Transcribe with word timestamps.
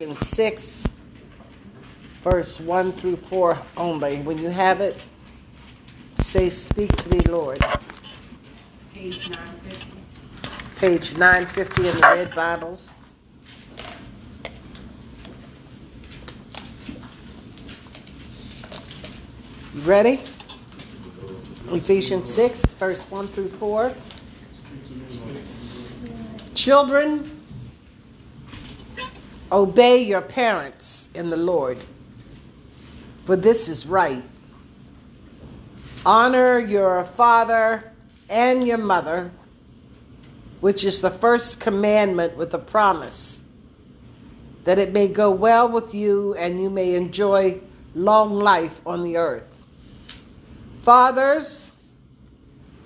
in 0.00 0.12
6, 0.12 0.88
verse 2.20 2.58
1 2.58 2.90
through 2.90 3.14
4 3.14 3.56
only. 3.76 4.22
When 4.22 4.38
you 4.38 4.48
have 4.48 4.80
it, 4.80 5.00
say, 6.18 6.48
Speak 6.48 6.90
to 6.96 7.08
me, 7.10 7.20
Lord. 7.20 7.60
Page 8.92 9.30
950. 9.30 9.86
Page 10.80 11.16
950 11.16 11.88
in 11.88 11.94
the 11.94 12.00
Red 12.00 12.34
Bibles. 12.34 12.98
You 19.76 19.80
ready? 19.82 20.20
Ephesians 21.68 22.28
6, 22.34 22.74
verse 22.74 23.04
1 23.04 23.28
through 23.28 23.48
4. 23.48 23.94
Children, 26.56 27.33
obey 29.54 30.02
your 30.02 30.20
parents 30.20 31.08
in 31.14 31.30
the 31.30 31.36
Lord, 31.36 31.78
for 33.24 33.36
this 33.36 33.68
is 33.68 33.86
right. 33.86 34.22
Honor 36.04 36.58
your 36.58 37.04
father 37.04 37.92
and 38.28 38.66
your 38.66 38.78
mother, 38.78 39.30
which 40.60 40.82
is 40.82 41.00
the 41.00 41.10
first 41.10 41.60
commandment 41.60 42.36
with 42.36 42.52
a 42.52 42.58
promise, 42.58 43.44
that 44.64 44.78
it 44.78 44.92
may 44.92 45.06
go 45.06 45.30
well 45.30 45.68
with 45.70 45.94
you 45.94 46.34
and 46.34 46.60
you 46.60 46.68
may 46.68 46.96
enjoy 46.96 47.60
long 47.94 48.34
life 48.34 48.84
on 48.84 49.02
the 49.02 49.16
earth. 49.16 49.64
Fathers, 50.82 51.70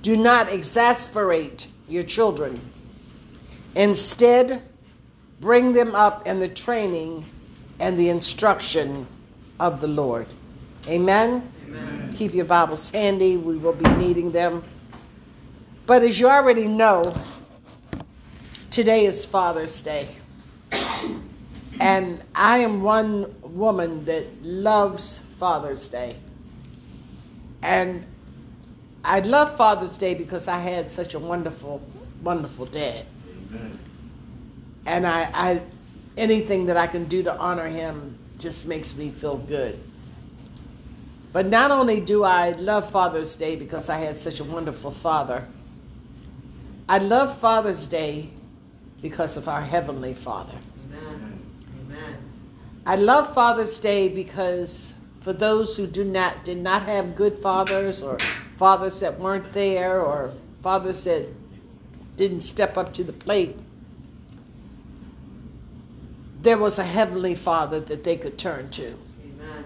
do 0.02 0.18
not 0.18 0.52
exasperate 0.52 1.66
your 1.88 2.04
children. 2.04 2.60
Instead, 3.74 4.67
bring 5.40 5.72
them 5.72 5.94
up 5.94 6.26
in 6.26 6.38
the 6.38 6.48
training 6.48 7.24
and 7.80 7.98
the 7.98 8.08
instruction 8.08 9.06
of 9.60 9.80
the 9.80 9.86
Lord. 9.86 10.26
Amen? 10.86 11.48
Amen. 11.66 12.10
Keep 12.12 12.34
your 12.34 12.44
Bibles 12.44 12.90
handy. 12.90 13.36
We 13.36 13.56
will 13.56 13.72
be 13.72 13.88
needing 13.96 14.32
them. 14.32 14.64
But 15.86 16.02
as 16.02 16.18
you 16.18 16.28
already 16.28 16.66
know, 16.66 17.14
today 18.70 19.06
is 19.06 19.24
Father's 19.24 19.80
Day. 19.80 20.08
And 21.80 22.22
I 22.34 22.58
am 22.58 22.82
one 22.82 23.34
woman 23.42 24.04
that 24.06 24.26
loves 24.42 25.20
Father's 25.36 25.86
Day. 25.86 26.16
And 27.62 28.04
I 29.04 29.20
love 29.20 29.56
Father's 29.56 29.96
Day 29.96 30.14
because 30.14 30.48
I 30.48 30.58
had 30.58 30.90
such 30.90 31.14
a 31.14 31.18
wonderful, 31.18 31.80
wonderful 32.22 32.66
dad. 32.66 33.06
And 34.88 35.06
I, 35.06 35.30
I 35.34 35.62
anything 36.16 36.64
that 36.66 36.78
I 36.78 36.86
can 36.86 37.04
do 37.04 37.22
to 37.22 37.36
honor 37.36 37.68
him 37.68 38.18
just 38.38 38.66
makes 38.66 38.96
me 38.96 39.10
feel 39.10 39.36
good. 39.36 39.78
But 41.30 41.46
not 41.46 41.70
only 41.70 42.00
do 42.00 42.24
I 42.24 42.52
love 42.52 42.90
Father's 42.90 43.36
Day 43.36 43.54
because 43.54 43.90
I 43.90 43.98
had 43.98 44.16
such 44.16 44.40
a 44.40 44.44
wonderful 44.44 44.90
father, 44.90 45.46
I 46.88 46.98
love 46.98 47.36
Father's 47.38 47.86
Day 47.86 48.30
because 49.02 49.36
of 49.36 49.46
our 49.46 49.60
Heavenly 49.60 50.14
Father. 50.14 50.56
Amen. 50.90 51.38
Amen. 51.84 52.16
I 52.86 52.96
love 52.96 53.32
Father's 53.34 53.78
Day 53.78 54.08
because 54.08 54.94
for 55.20 55.34
those 55.34 55.76
who 55.76 55.86
do 55.86 56.02
not 56.02 56.46
did 56.46 56.56
not 56.58 56.84
have 56.84 57.14
good 57.14 57.36
fathers 57.36 58.02
or 58.02 58.18
fathers 58.56 59.00
that 59.00 59.20
weren't 59.20 59.52
there 59.52 60.00
or 60.00 60.32
fathers 60.62 61.04
that 61.04 61.26
didn't 62.16 62.40
step 62.40 62.78
up 62.78 62.94
to 62.94 63.04
the 63.04 63.12
plate, 63.12 63.54
there 66.48 66.56
was 66.56 66.78
a 66.78 66.84
heavenly 66.84 67.34
father 67.34 67.78
that 67.78 68.04
they 68.04 68.16
could 68.16 68.38
turn 68.38 68.70
to. 68.70 68.86
Amen. 69.22 69.64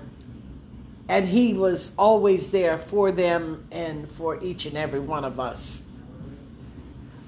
And 1.07 1.25
he 1.25 1.55
was 1.55 1.93
always 1.97 2.51
there 2.51 2.77
for 2.77 3.13
them 3.13 3.65
and 3.71 4.11
for 4.11 4.43
each 4.43 4.67
and 4.67 4.77
every 4.77 4.99
one 4.99 5.25
of 5.25 5.39
us. 5.39 5.85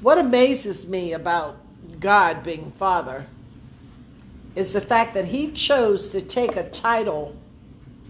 What 0.00 0.18
amazes 0.18 0.88
me 0.88 1.12
about 1.12 1.56
God 2.00 2.42
being 2.42 2.72
Father 2.72 3.28
is 4.56 4.72
the 4.72 4.80
fact 4.80 5.14
that 5.14 5.26
he 5.26 5.52
chose 5.52 6.08
to 6.08 6.20
take 6.20 6.56
a 6.56 6.68
title 6.70 7.36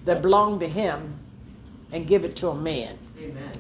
that 0.07 0.23
belonged 0.23 0.61
to 0.61 0.69
him 0.69 1.13
and 1.93 2.07
give 2.07 2.25
it 2.25 2.37
to 2.37 2.49
a 2.49 2.55
man. 2.55 2.97
Amen. 3.21 3.53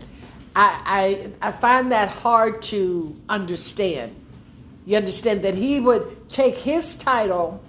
I, 0.57 1.31
I, 1.43 1.49
I 1.49 1.53
find 1.53 1.93
that 1.93 2.09
hard 2.09 2.63
to 2.63 3.15
understand. 3.29 4.17
You 4.87 4.97
understand 4.97 5.43
that 5.45 5.55
he 5.55 5.81
would 5.81 6.31
take 6.31 6.57
his 6.57 6.95
title 6.95 7.61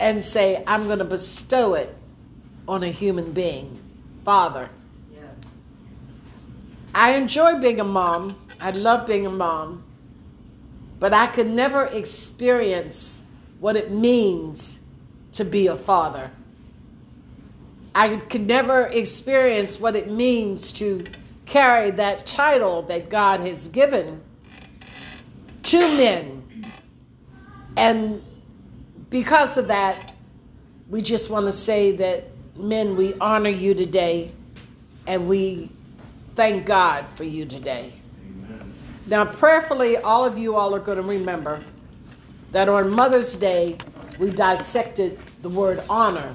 and 0.00 0.22
say, 0.22 0.62
I'm 0.66 0.86
going 0.86 0.98
to 0.98 1.04
bestow 1.04 1.74
it 1.74 1.94
on 2.66 2.82
a 2.82 2.88
human 2.88 3.32
being, 3.32 3.80
father. 4.24 4.68
Yes. 5.12 5.24
I 6.94 7.12
enjoy 7.12 7.60
being 7.60 7.80
a 7.80 7.84
mom. 7.84 8.38
I 8.60 8.70
love 8.70 9.06
being 9.06 9.26
a 9.26 9.30
mom. 9.30 9.84
But 10.98 11.12
I 11.12 11.26
could 11.26 11.48
never 11.48 11.86
experience 11.86 13.22
what 13.60 13.76
it 13.76 13.90
means 13.90 14.80
to 15.32 15.44
be 15.44 15.66
a 15.66 15.76
father. 15.76 16.30
I 17.94 18.16
could 18.16 18.46
never 18.46 18.86
experience 18.86 19.78
what 19.78 19.94
it 19.94 20.10
means 20.10 20.72
to 20.72 21.06
carry 21.46 21.90
that 21.92 22.26
title 22.26 22.82
that 22.82 23.08
God 23.08 23.40
has 23.40 23.68
given 23.68 24.20
to 25.64 25.78
men. 25.78 26.42
And 27.76 28.22
because 29.14 29.56
of 29.56 29.68
that, 29.68 30.12
we 30.90 31.00
just 31.00 31.30
want 31.30 31.46
to 31.46 31.52
say 31.52 31.92
that 31.92 32.24
men, 32.56 32.96
we 32.96 33.14
honor 33.20 33.48
you 33.48 33.72
today 33.72 34.32
and 35.06 35.28
we 35.28 35.70
thank 36.34 36.66
God 36.66 37.08
for 37.12 37.22
you 37.22 37.46
today. 37.46 37.92
Now, 39.06 39.24
prayerfully, 39.24 39.98
all 39.98 40.24
of 40.24 40.36
you 40.36 40.56
all 40.56 40.74
are 40.74 40.80
going 40.80 40.96
to 40.96 41.04
remember 41.04 41.62
that 42.50 42.68
on 42.68 42.90
Mother's 42.90 43.36
Day, 43.36 43.78
we 44.18 44.30
dissected 44.30 45.20
the 45.42 45.48
word 45.48 45.84
honor. 45.88 46.34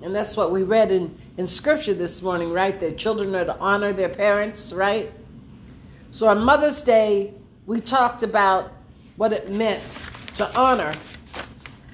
And 0.00 0.16
that's 0.16 0.38
what 0.38 0.50
we 0.50 0.62
read 0.62 0.90
in, 0.90 1.14
in 1.36 1.46
Scripture 1.46 1.92
this 1.92 2.22
morning, 2.22 2.50
right? 2.50 2.80
That 2.80 2.96
children 2.96 3.34
are 3.34 3.44
to 3.44 3.58
honor 3.58 3.92
their 3.92 4.08
parents, 4.08 4.72
right? 4.72 5.12
So 6.08 6.28
on 6.28 6.42
Mother's 6.42 6.80
Day, 6.80 7.34
we 7.66 7.78
talked 7.78 8.22
about 8.22 8.72
what 9.16 9.34
it 9.34 9.50
meant 9.50 9.84
to 10.36 10.50
honor. 10.58 10.94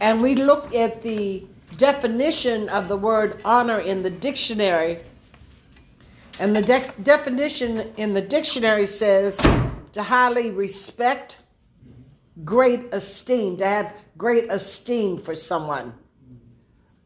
And 0.02 0.20
we 0.20 0.34
looked 0.34 0.74
at 0.74 1.00
the 1.04 1.46
definition 1.76 2.68
of 2.70 2.88
the 2.88 2.96
word 2.96 3.40
honor 3.44 3.78
in 3.78 4.02
the 4.02 4.10
dictionary. 4.10 4.98
And 6.40 6.56
the 6.56 6.62
de- 6.62 6.92
definition 7.04 7.92
in 7.96 8.12
the 8.12 8.20
dictionary 8.20 8.86
says 8.86 9.40
to 9.92 10.02
highly 10.02 10.50
respect, 10.50 11.38
great 12.44 12.92
esteem, 12.92 13.58
to 13.58 13.64
have 13.64 13.94
great 14.18 14.50
esteem 14.50 15.18
for 15.18 15.36
someone. 15.36 15.94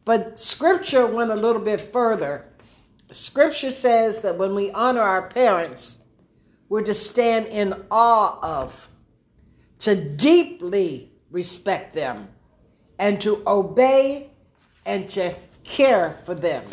But 0.03 0.39
scripture 0.39 1.05
went 1.05 1.29
a 1.29 1.35
little 1.35 1.61
bit 1.61 1.93
further. 1.93 2.45
Scripture 3.11 3.69
says 3.69 4.23
that 4.23 4.39
when 4.39 4.55
we 4.55 4.71
honor 4.71 5.01
our 5.01 5.29
parents, 5.29 5.99
we're 6.67 6.81
to 6.81 6.95
stand 6.95 7.45
in 7.49 7.75
awe 7.91 8.39
of, 8.41 8.89
to 9.79 9.95
deeply 9.95 11.11
respect 11.29 11.93
them, 11.93 12.29
and 12.99 13.19
to 13.21 13.41
obey 13.47 14.29
and 14.85 15.09
to 15.11 15.35
care 15.63 16.19
for 16.25 16.33
them. 16.33 16.63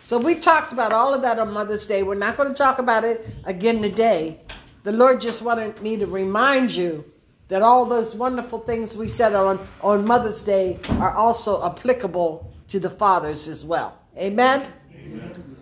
So 0.00 0.18
we 0.18 0.36
talked 0.36 0.72
about 0.72 0.92
all 0.92 1.12
of 1.12 1.22
that 1.22 1.38
on 1.38 1.52
Mother's 1.52 1.86
Day. 1.86 2.02
We're 2.02 2.14
not 2.14 2.36
going 2.36 2.48
to 2.48 2.54
talk 2.54 2.78
about 2.78 3.04
it 3.04 3.28
again 3.44 3.82
today. 3.82 4.40
The 4.84 4.92
Lord 4.92 5.20
just 5.20 5.42
wanted 5.42 5.82
me 5.82 5.96
to 5.96 6.06
remind 6.06 6.70
you 6.70 7.04
that 7.48 7.62
all 7.62 7.84
those 7.84 8.14
wonderful 8.14 8.60
things 8.60 8.96
we 8.96 9.08
said 9.08 9.34
on, 9.34 9.66
on 9.80 10.04
Mother's 10.04 10.42
Day 10.42 10.78
are 11.00 11.12
also 11.12 11.64
applicable 11.64 12.52
to 12.68 12.80
the 12.80 12.90
fathers 12.90 13.48
as 13.48 13.64
well. 13.64 13.98
Amen? 14.16 14.72
Amen. 14.94 15.56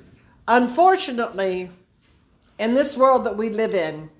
Unfortunately, 0.48 1.70
in 2.58 2.74
this 2.74 2.96
world 2.96 3.24
that 3.24 3.36
we 3.36 3.50
live 3.50 3.74
in, 3.74 4.10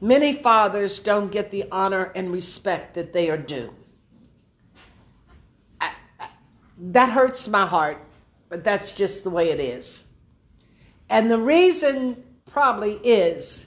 many 0.00 0.32
fathers 0.32 0.98
don't 0.98 1.30
get 1.30 1.50
the 1.50 1.64
honor 1.72 2.12
and 2.14 2.32
respect 2.32 2.94
that 2.94 3.12
they 3.12 3.30
are 3.30 3.38
due. 3.38 3.74
I, 5.80 5.92
I, 6.20 6.28
that 6.78 7.10
hurts 7.10 7.48
my 7.48 7.66
heart, 7.66 7.98
but 8.48 8.64
that's 8.64 8.92
just 8.92 9.24
the 9.24 9.30
way 9.30 9.50
it 9.50 9.60
is. 9.60 10.06
And 11.10 11.30
the 11.30 11.38
reason 11.38 12.22
probably 12.50 12.94
is 13.02 13.66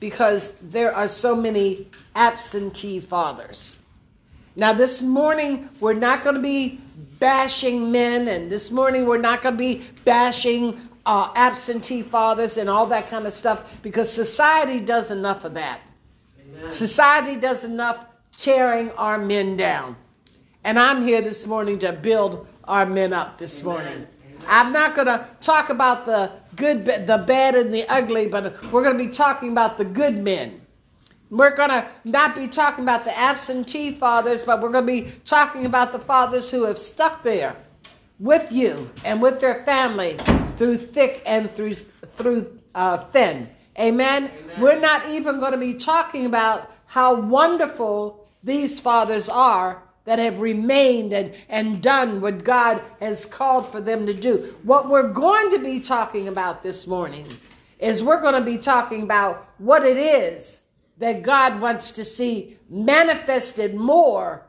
because 0.00 0.52
there 0.60 0.94
are 0.94 1.08
so 1.08 1.34
many 1.34 1.88
absentee 2.14 3.00
fathers. 3.00 3.78
Now, 4.56 4.72
this 4.72 5.02
morning, 5.02 5.68
we're 5.80 5.94
not 5.94 6.22
going 6.22 6.36
to 6.36 6.42
be 6.42 6.80
bashing 7.18 7.90
men, 7.90 8.28
and 8.28 8.50
this 8.52 8.70
morning, 8.70 9.06
we're 9.06 9.18
not 9.18 9.42
going 9.42 9.54
to 9.54 9.58
be 9.58 9.82
bashing 10.04 10.80
uh, 11.06 11.32
absentee 11.34 12.02
fathers 12.02 12.56
and 12.56 12.68
all 12.68 12.86
that 12.86 13.08
kind 13.08 13.26
of 13.26 13.32
stuff 13.32 13.82
because 13.82 14.12
society 14.12 14.80
does 14.80 15.10
enough 15.10 15.44
of 15.44 15.54
that. 15.54 15.80
Amen. 16.40 16.70
Society 16.70 17.36
does 17.36 17.64
enough 17.64 18.06
tearing 18.36 18.90
our 18.92 19.18
men 19.18 19.56
down. 19.56 19.96
And 20.64 20.78
I'm 20.78 21.06
here 21.06 21.20
this 21.20 21.46
morning 21.46 21.78
to 21.80 21.92
build 21.92 22.46
our 22.64 22.86
men 22.86 23.12
up 23.12 23.36
this 23.36 23.62
morning. 23.62 24.06
I'm 24.48 24.72
not 24.72 24.94
going 24.94 25.08
to 25.08 25.28
talk 25.40 25.68
about 25.68 26.06
the 26.06 26.32
good, 26.56 26.86
the 26.86 27.22
bad, 27.26 27.54
and 27.54 27.72
the 27.72 27.84
ugly, 27.86 28.28
but 28.28 28.62
we're 28.72 28.82
going 28.82 28.96
to 28.96 29.04
be 29.04 29.10
talking 29.10 29.52
about 29.52 29.76
the 29.76 29.84
good 29.84 30.16
men. 30.16 30.62
We're 31.28 31.54
going 31.54 31.68
to 31.68 31.86
not 32.04 32.34
be 32.34 32.46
talking 32.46 32.82
about 32.82 33.04
the 33.04 33.16
absentee 33.16 33.92
fathers, 33.92 34.42
but 34.42 34.62
we're 34.62 34.70
going 34.70 34.86
to 34.86 34.92
be 35.04 35.12
talking 35.26 35.66
about 35.66 35.92
the 35.92 35.98
fathers 35.98 36.50
who 36.50 36.64
have 36.64 36.78
stuck 36.78 37.22
there 37.22 37.56
with 38.18 38.50
you 38.50 38.90
and 39.04 39.20
with 39.20 39.40
their 39.40 39.56
family 39.64 40.16
through 40.56 40.78
thick 40.78 41.22
and 41.26 41.50
through 41.50 41.74
through 41.74 42.58
uh, 42.74 43.04
thin. 43.06 43.50
Amen? 43.78 44.30
Amen. 44.30 44.60
We're 44.60 44.80
not 44.80 45.08
even 45.08 45.40
going 45.40 45.52
to 45.52 45.58
be 45.58 45.74
talking 45.74 46.24
about 46.24 46.70
how 46.86 47.20
wonderful 47.20 48.26
these 48.42 48.78
fathers 48.78 49.28
are 49.28 49.82
that 50.04 50.18
have 50.18 50.40
remained 50.40 51.12
and, 51.12 51.34
and 51.48 51.82
done 51.82 52.20
what 52.20 52.44
God 52.44 52.82
has 53.00 53.24
called 53.24 53.66
for 53.66 53.80
them 53.80 54.06
to 54.06 54.14
do. 54.14 54.54
What 54.62 54.88
we're 54.88 55.12
going 55.12 55.50
to 55.50 55.58
be 55.58 55.80
talking 55.80 56.28
about 56.28 56.62
this 56.62 56.86
morning 56.86 57.26
is 57.78 58.02
we're 58.02 58.20
going 58.20 58.34
to 58.34 58.40
be 58.40 58.58
talking 58.58 59.02
about 59.02 59.48
what 59.58 59.84
it 59.84 59.96
is 59.96 60.60
that 60.98 61.22
God 61.22 61.60
wants 61.60 61.90
to 61.92 62.04
see 62.04 62.58
manifested 62.68 63.74
more 63.74 64.46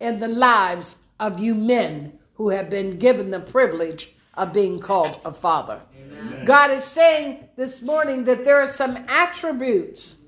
in 0.00 0.20
the 0.20 0.28
lives 0.28 0.96
of 1.20 1.40
you 1.40 1.54
men 1.54 2.18
who 2.34 2.48
have 2.48 2.70
been 2.70 2.90
given 2.90 3.30
the 3.30 3.40
privilege 3.40 4.10
of 4.34 4.52
being 4.52 4.80
called 4.80 5.20
a 5.24 5.32
father. 5.32 5.80
Amen. 5.96 6.44
God 6.44 6.70
is 6.70 6.84
saying 6.84 7.48
this 7.56 7.82
morning 7.82 8.24
that 8.24 8.44
there 8.44 8.60
are 8.60 8.68
some 8.68 8.96
attributes 9.08 10.21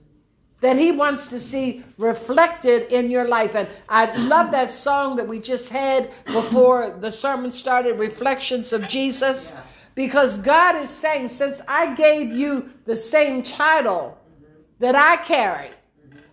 that 0.65 0.79
he 0.79 0.91
wants 0.91 1.29
to 1.29 1.39
see 1.39 1.85
reflected 1.99 2.91
in 2.91 3.11
your 3.11 3.27
life. 3.27 3.55
And 3.55 3.69
I 3.87 4.07
love 4.29 4.51
that 4.53 4.71
song 4.71 5.15
that 5.17 5.29
we 5.29 5.39
just 5.39 5.69
had 5.69 6.11
before 6.25 6.89
the 6.89 7.13
sermon 7.13 7.51
started, 7.51 7.99
Reflections 7.99 8.73
of 8.73 8.89
Jesus, 8.89 9.53
because 9.95 10.39
God 10.39 10.75
is 10.77 10.89
saying, 10.89 11.29
since 11.29 11.61
I 11.69 11.95
gave 11.95 12.33
you 12.33 12.71
the 12.87 12.97
same 12.97 13.43
title 13.43 14.19
that 14.79 14.97
I 14.97 15.23
carry, 15.25 15.69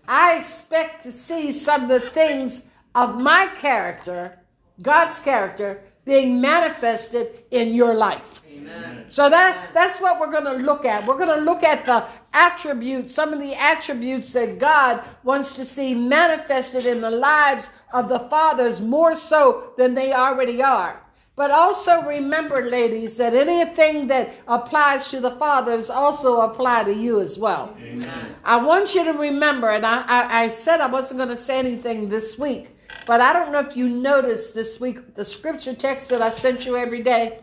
I 0.07 0.37
expect 0.37 1.03
to 1.03 1.11
see 1.11 1.51
some 1.51 1.83
of 1.83 1.89
the 1.89 1.99
things 1.99 2.67
of 2.95 3.19
my 3.19 3.47
character, 3.59 4.39
God's 4.81 5.19
character, 5.19 5.81
being 6.05 6.41
manifested 6.41 7.43
in 7.51 7.73
your 7.73 7.93
life. 7.93 8.41
Amen. 8.49 9.05
So 9.07 9.29
that 9.29 9.71
that's 9.73 9.99
what 9.99 10.19
we're 10.19 10.31
going 10.31 10.45
to 10.45 10.63
look 10.63 10.85
at. 10.85 11.05
We're 11.05 11.17
going 11.17 11.37
to 11.39 11.45
look 11.45 11.63
at 11.63 11.85
the 11.85 12.05
attributes, 12.33 13.13
some 13.13 13.33
of 13.33 13.39
the 13.39 13.53
attributes 13.55 14.33
that 14.33 14.57
God 14.57 15.03
wants 15.23 15.55
to 15.55 15.65
see 15.65 15.93
manifested 15.93 16.85
in 16.85 17.01
the 17.01 17.11
lives 17.11 17.69
of 17.93 18.09
the 18.09 18.19
fathers 18.19 18.81
more 18.81 19.15
so 19.15 19.73
than 19.77 19.93
they 19.93 20.13
already 20.13 20.63
are. 20.63 21.01
But 21.35 21.49
also 21.49 22.03
remember, 22.03 22.61
ladies, 22.61 23.17
that 23.17 23.33
anything 23.33 24.07
that 24.07 24.33
applies 24.47 25.07
to 25.09 25.19
the 25.19 25.31
fathers 25.31 25.89
also 25.89 26.41
apply 26.41 26.83
to 26.83 26.93
you 26.93 27.19
as 27.19 27.37
well. 27.37 27.75
Amen. 27.79 28.35
I 28.43 28.63
want 28.63 28.93
you 28.93 29.05
to 29.05 29.13
remember, 29.13 29.69
and 29.69 29.85
I, 29.85 30.03
I, 30.07 30.43
I 30.43 30.49
said 30.49 30.81
I 30.81 30.87
wasn't 30.87 31.19
going 31.19 31.29
to 31.29 31.37
say 31.37 31.57
anything 31.57 32.09
this 32.09 32.37
week, 32.37 32.77
but 33.05 33.21
I 33.21 33.33
don't 33.33 33.51
know 33.51 33.59
if 33.59 33.75
you 33.75 33.89
noticed 33.89 34.53
this 34.53 34.79
week 34.79 35.15
the 35.15 35.25
scripture 35.25 35.73
text 35.73 36.09
that 36.09 36.21
I 36.21 36.29
sent 36.29 36.65
you 36.65 36.75
every 36.75 37.01
day. 37.01 37.39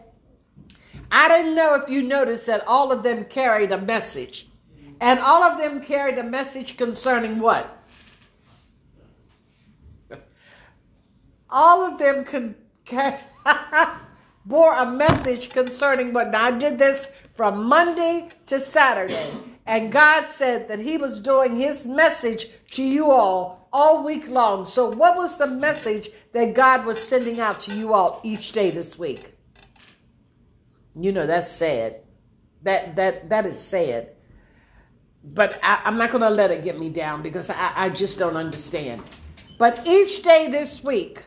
I 1.10 1.28
didn't 1.28 1.54
know 1.54 1.74
if 1.74 1.88
you 1.88 2.02
noticed 2.02 2.46
that 2.46 2.66
all 2.66 2.92
of 2.92 3.02
them 3.02 3.24
carried 3.24 3.72
a 3.72 3.80
message. 3.80 4.48
And 5.00 5.20
all 5.20 5.42
of 5.42 5.58
them 5.58 5.80
carried 5.80 6.18
a 6.18 6.24
message 6.24 6.76
concerning 6.76 7.38
what? 7.38 7.74
All 11.50 11.82
of 11.82 11.98
them 11.98 12.24
con- 12.24 12.54
bore 14.44 14.74
a 14.74 14.90
message 14.90 15.50
concerning 15.50 16.12
what. 16.12 16.30
Now, 16.30 16.44
I 16.44 16.50
did 16.50 16.78
this 16.78 17.06
from 17.34 17.64
Monday 17.64 18.28
to 18.46 18.58
Saturday. 18.58 19.30
And 19.66 19.92
God 19.92 20.28
said 20.28 20.68
that 20.68 20.78
He 20.78 20.98
was 20.98 21.20
doing 21.20 21.56
His 21.56 21.86
message 21.86 22.48
to 22.72 22.82
you 22.82 23.10
all 23.10 23.57
all 23.72 24.04
week 24.04 24.28
long. 24.28 24.64
So, 24.64 24.90
what 24.90 25.16
was 25.16 25.38
the 25.38 25.46
message 25.46 26.10
that 26.32 26.54
God 26.54 26.84
was 26.84 27.02
sending 27.02 27.40
out 27.40 27.60
to 27.60 27.74
you 27.74 27.92
all 27.92 28.20
each 28.22 28.52
day 28.52 28.70
this 28.70 28.98
week? 28.98 29.34
You 30.98 31.12
know, 31.12 31.26
that's 31.26 31.50
sad. 31.50 32.00
That 32.62 32.96
that 32.96 33.28
that 33.30 33.46
is 33.46 33.58
sad 33.58 34.10
but 35.34 35.58
I, 35.62 35.82
am 35.84 35.96
not 35.96 36.10
going 36.10 36.22
to 36.22 36.30
let 36.30 36.50
it 36.50 36.64
get 36.64 36.78
me 36.78 36.88
down 36.88 37.22
because 37.22 37.50
I, 37.50 37.72
I 37.76 37.88
just 37.88 38.18
don't 38.18 38.36
understand. 38.36 39.02
But 39.58 39.86
each 39.86 40.22
day 40.22 40.48
this 40.50 40.82
week, 40.84 41.22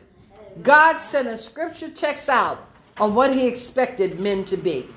God 0.62 0.98
sent 0.98 1.28
a 1.28 1.36
scripture 1.36 1.88
text 1.88 2.28
out 2.28 2.68
on 2.98 3.14
what 3.14 3.32
He 3.32 3.46
expected 3.46 4.18
men 4.18 4.44
to 4.46 4.56
be. 4.56 4.88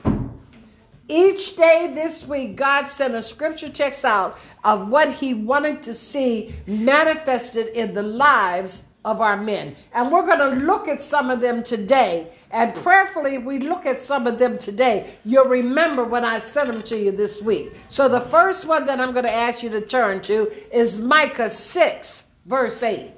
Each 1.08 1.56
day 1.56 1.92
this 1.94 2.28
week, 2.28 2.56
God 2.56 2.90
sent 2.90 3.14
a 3.14 3.22
scripture 3.22 3.70
text 3.70 4.04
out 4.04 4.40
of 4.64 4.90
what 4.90 5.12
He 5.12 5.36
wanted 5.36 5.84
to 5.84 5.94
see 5.94 6.56
manifested 6.66 7.68
in 7.68 7.94
the 7.94 8.02
lives 8.02 8.86
of 9.06 9.22
our 9.22 9.38
men. 9.38 9.76
And 9.94 10.12
we're 10.12 10.26
going 10.26 10.40
to 10.40 10.66
look 10.66 10.88
at 10.88 11.04
some 11.04 11.30
of 11.30 11.42
them 11.42 11.62
today. 11.62 12.32
And 12.50 12.74
prayerfully, 12.74 13.38
we 13.38 13.60
look 13.60 13.86
at 13.86 14.02
some 14.02 14.26
of 14.26 14.40
them 14.40 14.58
today. 14.58 15.14
You'll 15.24 15.46
remember 15.46 16.04
when 16.04 16.26
I 16.26 16.40
sent 16.40 16.72
them 16.72 16.82
to 16.84 16.98
you 16.98 17.12
this 17.12 17.40
week. 17.40 17.74
So 17.88 18.10
the 18.10 18.22
first 18.22 18.66
one 18.66 18.88
that 18.88 19.00
I'm 19.00 19.12
going 19.14 19.26
to 19.26 19.32
ask 19.32 19.62
you 19.62 19.70
to 19.70 19.82
turn 19.82 20.22
to 20.22 20.52
is 20.76 21.00
Micah 21.00 21.52
6, 21.52 22.24
verse 22.48 22.82
8. 22.82 23.12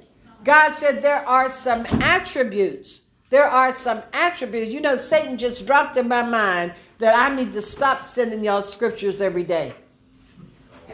God 0.44 0.72
said 0.72 1.02
there 1.02 1.26
are 1.26 1.48
some 1.48 1.86
attributes. 2.02 3.04
There 3.30 3.48
are 3.48 3.72
some 3.72 4.02
attributes. 4.12 4.72
You 4.72 4.80
know, 4.80 4.96
Satan 4.96 5.38
just 5.38 5.66
dropped 5.66 5.96
in 5.96 6.06
my 6.06 6.22
mind 6.22 6.74
that 6.98 7.14
I 7.16 7.34
need 7.34 7.52
to 7.52 7.62
stop 7.62 8.02
sending 8.02 8.44
y'all 8.44 8.62
scriptures 8.62 9.20
every 9.20 9.44
day. 9.44 9.74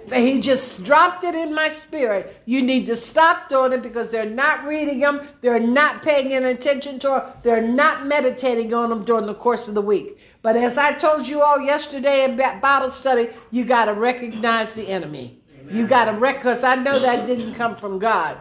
But 0.08 0.18
He 0.18 0.40
just 0.40 0.84
dropped 0.84 1.24
it 1.24 1.34
in 1.34 1.54
my 1.54 1.68
spirit. 1.68 2.42
You 2.44 2.62
need 2.62 2.86
to 2.86 2.96
stop 2.96 3.48
doing 3.48 3.72
it 3.72 3.82
because 3.82 4.10
they're 4.10 4.26
not 4.28 4.64
reading 4.64 5.00
them. 5.00 5.26
They're 5.40 5.58
not 5.58 6.02
paying 6.02 6.32
any 6.34 6.46
attention 6.46 6.98
to 7.00 7.08
them. 7.08 7.22
They're 7.42 7.66
not 7.66 8.06
meditating 8.06 8.74
on 8.74 8.90
them 8.90 9.04
during 9.04 9.26
the 9.26 9.34
course 9.34 9.66
of 9.66 9.74
the 9.74 9.80
week. 9.80 10.18
But 10.42 10.56
as 10.56 10.76
I 10.76 10.92
told 10.92 11.26
you 11.26 11.42
all 11.42 11.58
yesterday 11.60 12.24
in 12.24 12.36
that 12.36 12.60
Bible 12.60 12.90
study, 12.90 13.28
you 13.50 13.64
got 13.64 13.86
to 13.86 13.94
recognize 13.94 14.74
the 14.74 14.86
enemy. 14.86 15.40
Amen. 15.58 15.74
You 15.74 15.86
got 15.86 16.04
to 16.06 16.12
recognize, 16.12 16.64
I 16.64 16.74
know 16.76 16.98
that 16.98 17.24
didn't 17.24 17.54
come 17.54 17.74
from 17.74 17.98
God. 17.98 18.36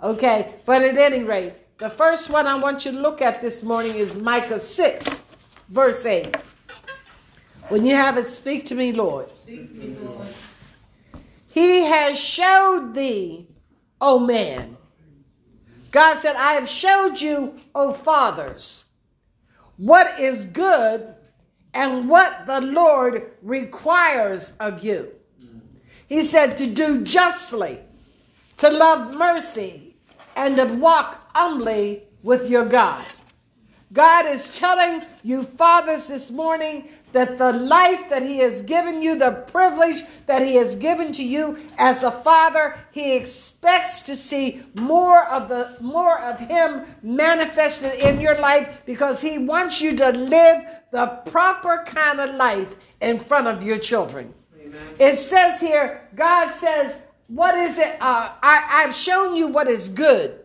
Okay? 0.00 0.54
But 0.64 0.82
at 0.82 0.96
any 0.96 1.24
rate, 1.24 1.54
the 1.78 1.90
first 1.90 2.30
one 2.30 2.46
I 2.46 2.54
want 2.56 2.84
you 2.84 2.92
to 2.92 2.98
look 2.98 3.22
at 3.22 3.42
this 3.42 3.64
morning 3.64 3.94
is 3.94 4.16
Micah 4.18 4.60
6, 4.60 5.24
verse 5.68 6.06
8. 6.06 6.36
When 7.68 7.84
you 7.84 7.94
have 7.94 8.16
it, 8.16 8.28
speak 8.28 8.64
to 8.66 8.74
me, 8.74 8.92
Lord. 8.92 9.34
Speak 9.36 9.72
to 9.72 9.78
me, 9.78 9.96
Lord. 10.02 10.26
He 11.52 11.82
has 11.82 12.18
showed 12.18 12.94
thee, 12.94 13.46
O 14.00 14.18
man. 14.18 14.76
God 15.90 16.16
said, 16.16 16.36
I 16.36 16.52
have 16.52 16.68
showed 16.68 17.20
you, 17.20 17.54
O 17.74 17.92
fathers, 17.92 18.84
what 19.76 20.18
is 20.20 20.46
good 20.46 21.14
and 21.74 22.08
what 22.08 22.46
the 22.46 22.60
Lord 22.60 23.32
requires 23.42 24.52
of 24.60 24.82
you. 24.82 25.12
He 26.08 26.22
said 26.22 26.56
to 26.58 26.66
do 26.66 27.02
justly, 27.02 27.80
to 28.58 28.70
love 28.70 29.14
mercy, 29.14 29.94
and 30.36 30.56
to 30.56 30.64
walk 30.64 31.30
humbly 31.34 32.04
with 32.22 32.48
your 32.48 32.64
God. 32.64 33.04
God 33.92 34.26
is 34.26 34.56
telling 34.56 35.02
you 35.22 35.44
fathers 35.44 36.08
this 36.08 36.30
morning 36.30 36.88
that 37.12 37.38
the 37.38 37.52
life 37.52 38.08
that 38.10 38.22
he 38.22 38.38
has 38.38 38.60
given 38.60 39.00
you, 39.00 39.16
the 39.16 39.44
privilege 39.50 40.02
that 40.26 40.42
he 40.42 40.56
has 40.56 40.76
given 40.76 41.10
to 41.12 41.24
you 41.24 41.58
as 41.78 42.02
a 42.02 42.10
father, 42.10 42.78
he 42.92 43.16
expects 43.16 44.02
to 44.02 44.14
see 44.14 44.62
more 44.74 45.26
of 45.28 45.48
the 45.48 45.74
more 45.80 46.20
of 46.20 46.38
him 46.38 46.84
manifested 47.02 47.94
in 48.00 48.20
your 48.20 48.38
life 48.38 48.82
because 48.84 49.22
he 49.22 49.38
wants 49.38 49.80
you 49.80 49.96
to 49.96 50.10
live 50.10 50.64
the 50.90 51.06
proper 51.26 51.84
kind 51.86 52.20
of 52.20 52.34
life 52.34 52.76
in 53.00 53.18
front 53.20 53.46
of 53.46 53.62
your 53.62 53.78
children. 53.78 54.32
Amen. 54.60 54.78
It 54.98 55.16
says 55.16 55.60
here, 55.60 56.06
God 56.14 56.50
says, 56.50 57.00
what 57.28 57.54
is 57.54 57.78
it? 57.78 57.96
Uh, 58.00 58.32
I, 58.42 58.84
I've 58.84 58.94
shown 58.94 59.34
you 59.34 59.48
what 59.48 59.66
is 59.66 59.88
good. 59.88 60.40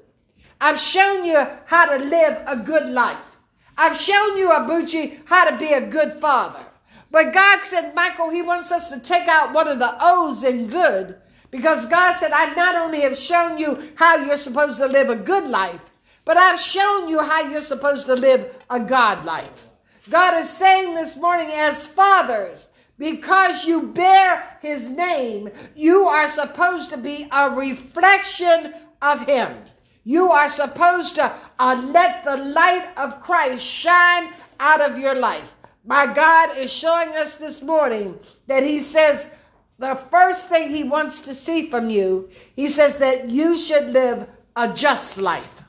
I've 0.61 0.79
shown 0.79 1.25
you 1.25 1.43
how 1.65 1.85
to 1.97 2.03
live 2.05 2.41
a 2.47 2.55
good 2.55 2.89
life. 2.89 3.32
I've 3.77 3.97
shown 3.97 4.37
you, 4.37 4.49
Abuchi, 4.49 5.19
how 5.25 5.49
to 5.49 5.57
be 5.57 5.73
a 5.73 5.87
good 5.87 6.13
father. 6.13 6.65
But 7.11 7.33
God 7.33 7.61
said, 7.61 7.93
Michael, 7.95 8.29
He 8.31 8.41
wants 8.41 8.71
us 8.71 8.89
to 8.91 8.99
take 8.99 9.27
out 9.27 9.53
one 9.53 9.67
of 9.67 9.79
the 9.79 9.95
O's 10.01 10.43
in 10.43 10.67
good 10.67 11.17
because 11.51 11.85
God 11.85 12.15
said, 12.15 12.31
I 12.31 12.53
not 12.55 12.75
only 12.75 13.01
have 13.01 13.15
shown 13.15 13.57
you 13.59 13.91
how 13.95 14.17
you're 14.17 14.37
supposed 14.37 14.79
to 14.79 14.87
live 14.87 15.09
a 15.09 15.15
good 15.15 15.47
life, 15.47 15.91
but 16.25 16.37
I've 16.37 16.59
shown 16.59 17.09
you 17.09 17.21
how 17.21 17.41
you're 17.41 17.61
supposed 17.61 18.07
to 18.07 18.15
live 18.15 18.55
a 18.69 18.79
God 18.79 19.25
life. 19.25 19.67
God 20.09 20.39
is 20.39 20.49
saying 20.49 20.95
this 20.95 21.17
morning, 21.17 21.49
as 21.51 21.85
fathers, 21.85 22.69
because 22.97 23.65
you 23.65 23.83
bear 23.83 24.57
His 24.61 24.89
name, 24.89 25.49
you 25.75 26.07
are 26.07 26.29
supposed 26.29 26.89
to 26.89 26.97
be 26.97 27.27
a 27.31 27.51
reflection 27.51 28.73
of 29.01 29.25
Him. 29.27 29.55
You 30.03 30.31
are 30.31 30.49
supposed 30.49 31.15
to 31.15 31.33
uh, 31.59 31.81
let 31.91 32.23
the 32.25 32.37
light 32.37 32.89
of 32.97 33.21
Christ 33.21 33.63
shine 33.65 34.33
out 34.59 34.81
of 34.81 34.99
your 34.99 35.15
life. 35.15 35.55
My 35.85 36.05
God 36.07 36.57
is 36.57 36.71
showing 36.71 37.09
us 37.09 37.37
this 37.37 37.61
morning 37.61 38.19
that 38.47 38.63
He 38.63 38.79
says 38.79 39.31
the 39.79 39.95
first 39.95 40.49
thing 40.49 40.69
He 40.69 40.83
wants 40.83 41.21
to 41.21 41.35
see 41.35 41.69
from 41.69 41.89
you, 41.89 42.29
He 42.55 42.67
says 42.67 42.97
that 42.99 43.29
you 43.29 43.57
should 43.57 43.89
live 43.89 44.27
a 44.55 44.73
just 44.73 45.21
life. 45.21 45.63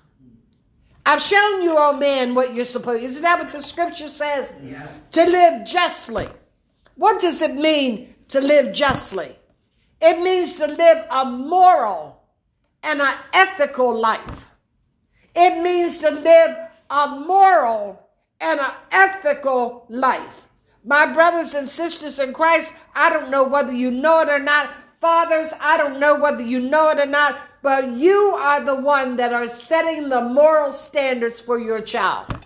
I've 1.06 1.22
shown 1.22 1.62
you, 1.62 1.74
oh 1.76 1.96
man, 1.96 2.34
what 2.34 2.54
you're 2.54 2.64
supposed. 2.64 3.00
To. 3.00 3.06
Isn't 3.06 3.22
that 3.22 3.38
what 3.38 3.52
the 3.52 3.62
scripture 3.62 4.08
says? 4.08 4.54
Yeah. 4.62 4.88
To 5.12 5.24
live 5.24 5.66
justly. 5.66 6.28
What 6.96 7.20
does 7.20 7.42
it 7.42 7.54
mean 7.54 8.14
to 8.28 8.40
live 8.40 8.72
justly? 8.72 9.36
It 10.00 10.22
means 10.22 10.58
to 10.58 10.66
live 10.66 11.04
a 11.10 11.24
moral 11.24 12.13
and 12.84 13.00
an 13.00 13.14
ethical 13.32 13.98
life. 13.98 14.50
It 15.34 15.60
means 15.62 15.98
to 16.00 16.10
live 16.10 16.56
a 16.90 17.08
moral 17.26 18.08
and 18.40 18.60
an 18.60 18.70
ethical 18.92 19.86
life. 19.88 20.46
My 20.84 21.12
brothers 21.12 21.54
and 21.54 21.66
sisters 21.66 22.18
in 22.18 22.32
Christ, 22.32 22.74
I 22.94 23.10
don't 23.10 23.30
know 23.30 23.44
whether 23.44 23.72
you 23.72 23.90
know 23.90 24.20
it 24.20 24.28
or 24.28 24.38
not. 24.38 24.70
Fathers, 25.00 25.52
I 25.60 25.76
don't 25.76 25.98
know 25.98 26.18
whether 26.20 26.42
you 26.42 26.60
know 26.60 26.90
it 26.90 26.98
or 26.98 27.06
not, 27.06 27.38
but 27.62 27.92
you 27.92 28.34
are 28.36 28.62
the 28.62 28.76
one 28.76 29.16
that 29.16 29.32
are 29.32 29.48
setting 29.48 30.08
the 30.08 30.20
moral 30.20 30.72
standards 30.72 31.40
for 31.40 31.58
your 31.58 31.80
child. 31.80 32.44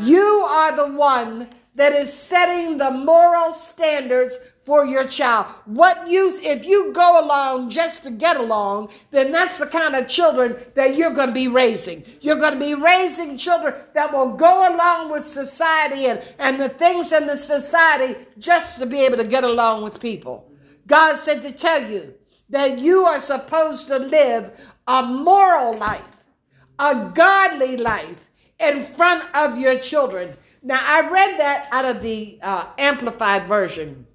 You 0.00 0.22
are 0.22 0.74
the 0.74 0.96
one 0.96 1.48
that 1.74 1.92
is 1.92 2.12
setting 2.12 2.78
the 2.78 2.90
moral 2.90 3.52
standards 3.52 4.38
for 4.64 4.86
your 4.86 5.06
child. 5.06 5.46
What 5.64 6.08
use 6.08 6.38
if 6.38 6.64
you 6.64 6.92
go 6.92 7.24
along 7.24 7.70
just 7.70 8.04
to 8.04 8.10
get 8.10 8.36
along, 8.36 8.90
then 9.10 9.32
that's 9.32 9.58
the 9.58 9.66
kind 9.66 9.96
of 9.96 10.08
children 10.08 10.56
that 10.74 10.96
you're 10.96 11.14
going 11.14 11.28
to 11.28 11.34
be 11.34 11.48
raising. 11.48 12.04
You're 12.20 12.36
going 12.36 12.54
to 12.54 12.58
be 12.60 12.74
raising 12.74 13.36
children 13.36 13.74
that 13.94 14.12
will 14.12 14.34
go 14.34 14.74
along 14.74 15.10
with 15.10 15.24
society 15.24 16.06
and, 16.06 16.22
and 16.38 16.60
the 16.60 16.68
things 16.68 17.12
in 17.12 17.26
the 17.26 17.36
society 17.36 18.16
just 18.38 18.78
to 18.78 18.86
be 18.86 19.00
able 19.00 19.16
to 19.16 19.24
get 19.24 19.44
along 19.44 19.82
with 19.82 20.00
people. 20.00 20.48
God 20.86 21.16
said 21.16 21.42
to 21.42 21.50
tell 21.50 21.90
you 21.90 22.14
that 22.50 22.78
you 22.78 23.04
are 23.04 23.20
supposed 23.20 23.88
to 23.88 23.98
live 23.98 24.52
a 24.86 25.02
moral 25.02 25.76
life, 25.76 26.24
a 26.78 27.10
godly 27.14 27.76
life 27.76 28.30
in 28.60 28.86
front 28.86 29.24
of 29.34 29.58
your 29.58 29.78
children. 29.78 30.32
Now, 30.62 30.80
I 30.84 31.08
read 31.08 31.40
that 31.40 31.68
out 31.72 31.84
of 31.84 32.02
the 32.02 32.38
uh, 32.42 32.66
Amplified 32.78 33.48
Version. 33.48 34.06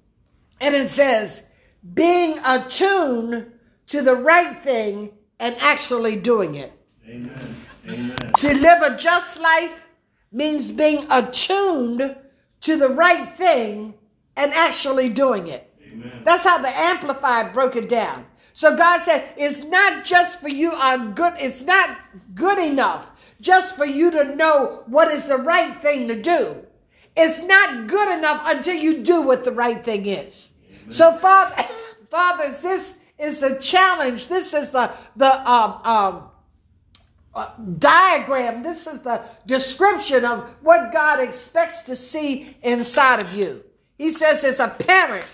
And 0.60 0.74
it 0.74 0.88
says, 0.88 1.46
being 1.94 2.38
attuned 2.46 3.52
to 3.86 4.02
the 4.02 4.16
right 4.16 4.58
thing 4.58 5.12
and 5.38 5.56
actually 5.60 6.16
doing 6.16 6.56
it. 6.56 6.72
Amen. 7.06 7.56
Amen. 7.88 8.32
To 8.36 8.54
live 8.54 8.82
a 8.82 8.96
just 8.96 9.40
life 9.40 9.86
means 10.32 10.70
being 10.70 11.06
attuned 11.10 12.16
to 12.60 12.76
the 12.76 12.88
right 12.88 13.34
thing 13.36 13.94
and 14.36 14.52
actually 14.52 15.08
doing 15.08 15.46
it. 15.46 15.72
Amen. 15.90 16.22
That's 16.24 16.44
how 16.44 16.58
the 16.58 16.68
Amplified 16.68 17.52
broke 17.52 17.76
it 17.76 17.88
down. 17.88 18.26
So 18.52 18.76
God 18.76 19.00
said, 19.00 19.28
it's 19.36 19.64
not 19.64 20.04
just 20.04 20.40
for 20.40 20.48
you 20.48 20.72
on 20.72 21.14
good, 21.14 21.34
it's 21.38 21.62
not 21.62 21.96
good 22.34 22.58
enough 22.58 23.12
just 23.40 23.76
for 23.76 23.86
you 23.86 24.10
to 24.10 24.34
know 24.34 24.82
what 24.86 25.12
is 25.12 25.28
the 25.28 25.36
right 25.36 25.80
thing 25.80 26.08
to 26.08 26.20
do. 26.20 26.66
It's 27.18 27.42
not 27.42 27.88
good 27.88 28.16
enough 28.16 28.42
until 28.46 28.76
you 28.76 29.02
do 29.02 29.20
what 29.20 29.42
the 29.42 29.52
right 29.52 29.84
thing 29.84 30.06
is. 30.06 30.52
So, 30.88 31.16
Father, 31.18 31.64
fathers, 32.10 32.62
this 32.62 33.00
is 33.18 33.40
the 33.40 33.58
challenge. 33.60 34.28
This 34.28 34.54
is 34.54 34.70
the 34.70 34.92
the 35.16 35.50
um, 35.50 35.80
um, 35.84 36.30
uh, 37.34 37.46
diagram. 37.78 38.62
This 38.62 38.86
is 38.86 39.00
the 39.00 39.22
description 39.46 40.24
of 40.24 40.48
what 40.62 40.92
God 40.92 41.20
expects 41.20 41.82
to 41.82 41.96
see 41.96 42.56
inside 42.62 43.20
of 43.20 43.34
you. 43.34 43.64
He 43.98 44.10
says, 44.10 44.44
as 44.44 44.60
a 44.60 44.68
parent, 44.68 45.26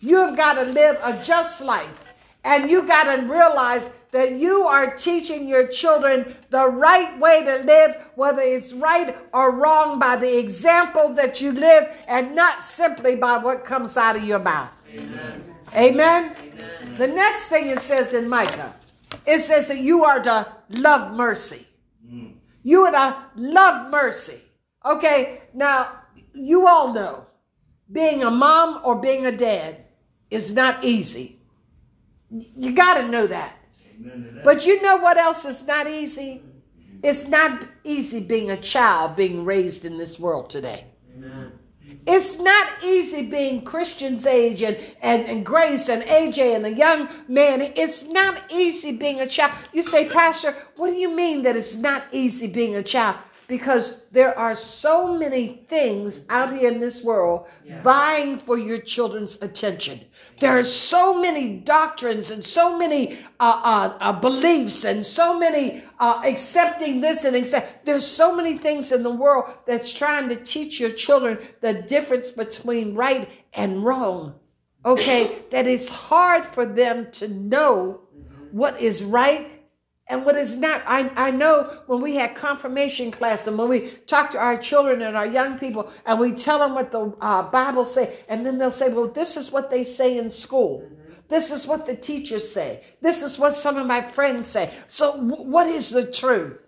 you 0.00 0.16
have 0.16 0.36
got 0.36 0.54
to 0.54 0.62
live 0.62 0.98
a 1.02 1.22
just 1.22 1.62
life. 1.62 2.04
And 2.44 2.70
you 2.70 2.86
got 2.86 3.14
to 3.14 3.22
realize 3.22 3.90
that 4.10 4.32
you 4.32 4.62
are 4.62 4.94
teaching 4.94 5.48
your 5.48 5.66
children 5.68 6.34
the 6.50 6.68
right 6.68 7.18
way 7.18 7.44
to 7.44 7.56
live, 7.64 7.96
whether 8.14 8.40
it's 8.40 8.72
right 8.72 9.16
or 9.32 9.56
wrong, 9.56 9.98
by 9.98 10.16
the 10.16 10.38
example 10.38 11.14
that 11.14 11.40
you 11.40 11.52
live 11.52 11.94
and 12.08 12.34
not 12.34 12.62
simply 12.62 13.16
by 13.16 13.38
what 13.38 13.64
comes 13.64 13.96
out 13.96 14.16
of 14.16 14.24
your 14.24 14.38
mouth. 14.38 14.74
Amen. 14.94 15.44
Amen. 15.74 16.36
The 16.96 17.06
next 17.06 17.48
thing 17.48 17.68
it 17.68 17.80
says 17.80 18.14
in 18.14 18.28
Micah, 18.28 18.74
it 19.26 19.40
says 19.40 19.68
that 19.68 19.78
you 19.78 20.04
are 20.04 20.20
to 20.20 20.52
love 20.70 21.14
mercy. 21.14 21.66
Mm. 22.06 22.34
You 22.62 22.86
are 22.86 22.92
to 22.92 23.16
love 23.36 23.90
mercy. 23.90 24.40
Okay, 24.84 25.42
now 25.54 26.00
you 26.32 26.66
all 26.66 26.92
know 26.92 27.26
being 27.90 28.22
a 28.22 28.30
mom 28.30 28.80
or 28.84 29.00
being 29.00 29.26
a 29.26 29.32
dad 29.32 29.84
is 30.30 30.52
not 30.52 30.84
easy. 30.84 31.40
You 32.30 32.72
got 32.72 32.98
to 32.98 33.08
know 33.08 33.26
that. 33.26 33.57
But 34.44 34.66
you 34.66 34.80
know 34.82 34.96
what 34.96 35.16
else 35.16 35.44
is 35.44 35.66
not 35.66 35.86
easy? 35.86 36.42
It's 37.02 37.28
not 37.28 37.62
easy 37.84 38.20
being 38.20 38.50
a 38.50 38.56
child 38.56 39.16
being 39.16 39.44
raised 39.44 39.84
in 39.84 39.98
this 39.98 40.18
world 40.18 40.50
today. 40.50 40.86
Amen. 41.16 41.52
It's 42.06 42.38
not 42.38 42.82
easy 42.82 43.22
being 43.22 43.62
Christian's 43.62 44.26
age 44.26 44.62
and, 44.62 44.78
and, 45.02 45.26
and 45.26 45.44
Grace 45.44 45.88
and 45.88 46.02
AJ 46.04 46.56
and 46.56 46.64
the 46.64 46.72
young 46.72 47.08
man. 47.28 47.60
It's 47.76 48.04
not 48.04 48.50
easy 48.50 48.92
being 48.96 49.20
a 49.20 49.26
child. 49.26 49.52
You 49.72 49.82
say, 49.82 50.08
Pastor, 50.08 50.56
what 50.76 50.88
do 50.88 50.96
you 50.96 51.10
mean 51.10 51.42
that 51.42 51.56
it's 51.56 51.76
not 51.76 52.04
easy 52.10 52.46
being 52.46 52.76
a 52.76 52.82
child? 52.82 53.16
Because 53.48 54.04
there 54.12 54.38
are 54.38 54.54
so 54.54 55.16
many 55.16 55.64
things 55.68 56.26
out 56.28 56.52
here 56.52 56.70
in 56.70 56.80
this 56.80 57.02
world 57.02 57.46
Yeah. 57.66 57.80
vying 57.82 58.36
for 58.36 58.58
your 58.58 58.76
children's 58.76 59.40
attention. 59.42 60.02
There 60.38 60.56
are 60.58 60.62
so 60.62 61.14
many 61.14 61.48
doctrines 61.48 62.30
and 62.30 62.44
so 62.44 62.76
many 62.76 63.16
uh, 63.40 63.60
uh, 63.64 63.92
uh, 64.00 64.12
beliefs 64.12 64.84
and 64.84 65.04
so 65.04 65.38
many 65.38 65.82
uh, 65.98 66.20
accepting 66.26 67.00
this 67.00 67.24
and 67.24 67.34
accept. 67.34 67.86
There's 67.86 68.06
so 68.06 68.36
many 68.36 68.58
things 68.58 68.92
in 68.92 69.02
the 69.02 69.10
world 69.10 69.44
that's 69.66 69.90
trying 69.92 70.28
to 70.28 70.36
teach 70.36 70.78
your 70.78 70.90
children 70.90 71.38
the 71.62 71.72
difference 71.72 72.30
between 72.30 72.94
right 72.94 73.30
and 73.54 73.82
wrong. 73.82 74.34
Okay, 74.84 75.42
that 75.50 75.66
it's 75.66 75.88
hard 75.88 76.44
for 76.44 76.64
them 76.66 77.10
to 77.12 77.28
know 77.28 78.00
what 78.52 78.80
is 78.80 79.02
right 79.02 79.57
and 80.08 80.24
what 80.24 80.36
is 80.36 80.56
not. 80.58 80.82
I, 80.86 81.10
I 81.16 81.30
know 81.30 81.82
when 81.86 82.00
we 82.00 82.14
had 82.14 82.34
confirmation 82.34 83.10
class 83.10 83.46
and 83.46 83.58
when 83.58 83.68
we 83.68 83.90
talk 84.06 84.30
to 84.30 84.38
our 84.38 84.56
children 84.56 85.02
and 85.02 85.16
our 85.16 85.26
young 85.26 85.58
people 85.58 85.92
and 86.06 86.18
we 86.18 86.32
tell 86.32 86.58
them 86.60 86.74
what 86.74 86.90
the 86.90 87.14
uh, 87.20 87.42
Bible 87.50 87.84
say, 87.84 88.20
and 88.28 88.44
then 88.44 88.58
they'll 88.58 88.70
say, 88.70 88.88
well, 88.92 89.08
this 89.08 89.36
is 89.36 89.52
what 89.52 89.70
they 89.70 89.84
say 89.84 90.16
in 90.18 90.30
school. 90.30 90.90
This 91.28 91.50
is 91.50 91.66
what 91.66 91.86
the 91.86 91.94
teachers 91.94 92.50
say. 92.50 92.82
This 93.02 93.22
is 93.22 93.38
what 93.38 93.52
some 93.52 93.76
of 93.76 93.86
my 93.86 94.00
friends 94.00 94.46
say. 94.46 94.72
So 94.86 95.12
w- 95.12 95.50
what 95.50 95.66
is 95.66 95.90
the 95.90 96.10
truth? 96.10 96.66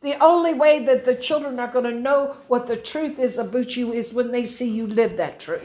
The 0.00 0.22
only 0.24 0.54
way 0.54 0.84
that 0.84 1.04
the 1.04 1.14
children 1.14 1.58
are 1.60 1.68
going 1.68 1.84
to 1.84 2.00
know 2.00 2.36
what 2.48 2.66
the 2.66 2.76
truth 2.76 3.18
is 3.18 3.36
about 3.38 3.76
you 3.76 3.92
is 3.92 4.14
when 4.14 4.30
they 4.30 4.46
see 4.46 4.70
you 4.70 4.86
live 4.86 5.18
that 5.18 5.40
truth. 5.40 5.62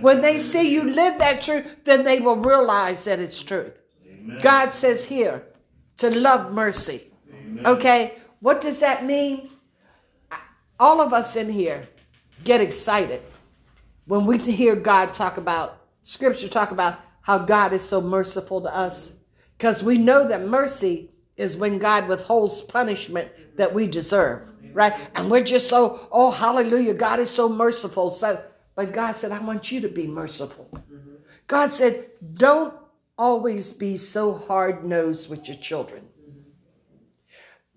When 0.00 0.20
they 0.20 0.38
see 0.38 0.72
you 0.72 0.84
live 0.84 1.18
that 1.18 1.42
truth, 1.42 1.78
then 1.84 2.04
they 2.04 2.20
will 2.20 2.36
realize 2.36 3.04
that 3.04 3.18
it's 3.18 3.42
truth. 3.42 3.72
God 4.40 4.70
says 4.70 5.06
here 5.06 5.47
to 5.98 6.10
love 6.10 6.52
mercy. 6.52 7.12
Okay, 7.64 8.14
what 8.40 8.60
does 8.60 8.80
that 8.80 9.04
mean? 9.04 9.50
All 10.80 11.00
of 11.00 11.12
us 11.12 11.36
in 11.36 11.50
here 11.50 11.88
get 12.44 12.60
excited 12.60 13.22
when 14.06 14.24
we 14.24 14.38
hear 14.38 14.74
God 14.74 15.12
talk 15.12 15.36
about, 15.36 15.82
scripture 16.02 16.48
talk 16.48 16.70
about 16.70 17.00
how 17.20 17.38
God 17.38 17.72
is 17.72 17.82
so 17.82 18.00
merciful 18.00 18.60
to 18.62 18.74
us. 18.74 19.16
Because 19.56 19.82
we 19.82 19.98
know 19.98 20.26
that 20.28 20.46
mercy 20.46 21.10
is 21.36 21.56
when 21.56 21.78
God 21.78 22.08
withholds 22.08 22.62
punishment 22.62 23.28
that 23.56 23.74
we 23.74 23.88
deserve, 23.88 24.52
right? 24.72 24.94
And 25.16 25.30
we're 25.30 25.42
just 25.42 25.68
so, 25.68 26.08
oh, 26.12 26.30
hallelujah, 26.30 26.94
God 26.94 27.18
is 27.18 27.28
so 27.28 27.48
merciful. 27.48 28.10
So, 28.10 28.40
but 28.76 28.92
God 28.92 29.16
said, 29.16 29.32
I 29.32 29.40
want 29.40 29.72
you 29.72 29.80
to 29.80 29.88
be 29.88 30.06
merciful. 30.06 30.68
Mm-hmm. 30.72 31.14
God 31.48 31.72
said, 31.72 32.06
don't 32.34 32.72
always 33.18 33.72
be 33.72 33.96
so 33.96 34.32
hard 34.32 34.84
nosed 34.84 35.28
with 35.28 35.48
your 35.48 35.56
children. 35.58 36.08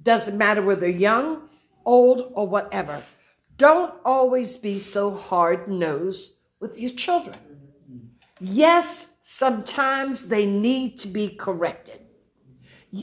Doesn't 0.04 0.38
matter 0.38 0.62
whether 0.62 0.90
young, 0.90 1.50
old, 1.86 2.32
or 2.36 2.48
whatever. 2.48 3.04
Don't 3.58 3.94
always 4.06 4.58
be 4.58 4.80
so 4.80 5.12
hard 5.12 5.68
nosed 5.68 6.38
with 6.60 6.80
your 6.80 6.92
children. 6.92 7.38
Yes, 8.40 9.14
sometimes 9.22 10.28
they 10.28 10.46
need 10.46 10.98
to 11.00 11.08
be 11.08 11.30
corrected. 11.30 12.00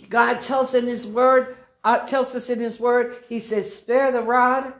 God 0.08 0.40
tells 0.40 0.74
in 0.74 0.86
His 0.86 1.06
Word, 1.06 1.56
uh, 1.84 2.00
tells 2.00 2.34
us 2.34 2.50
in 2.50 2.58
His 2.58 2.80
Word, 2.80 3.24
He 3.28 3.38
says, 3.38 3.72
"Spare 3.72 4.10
the 4.10 4.22
rod 4.22 4.72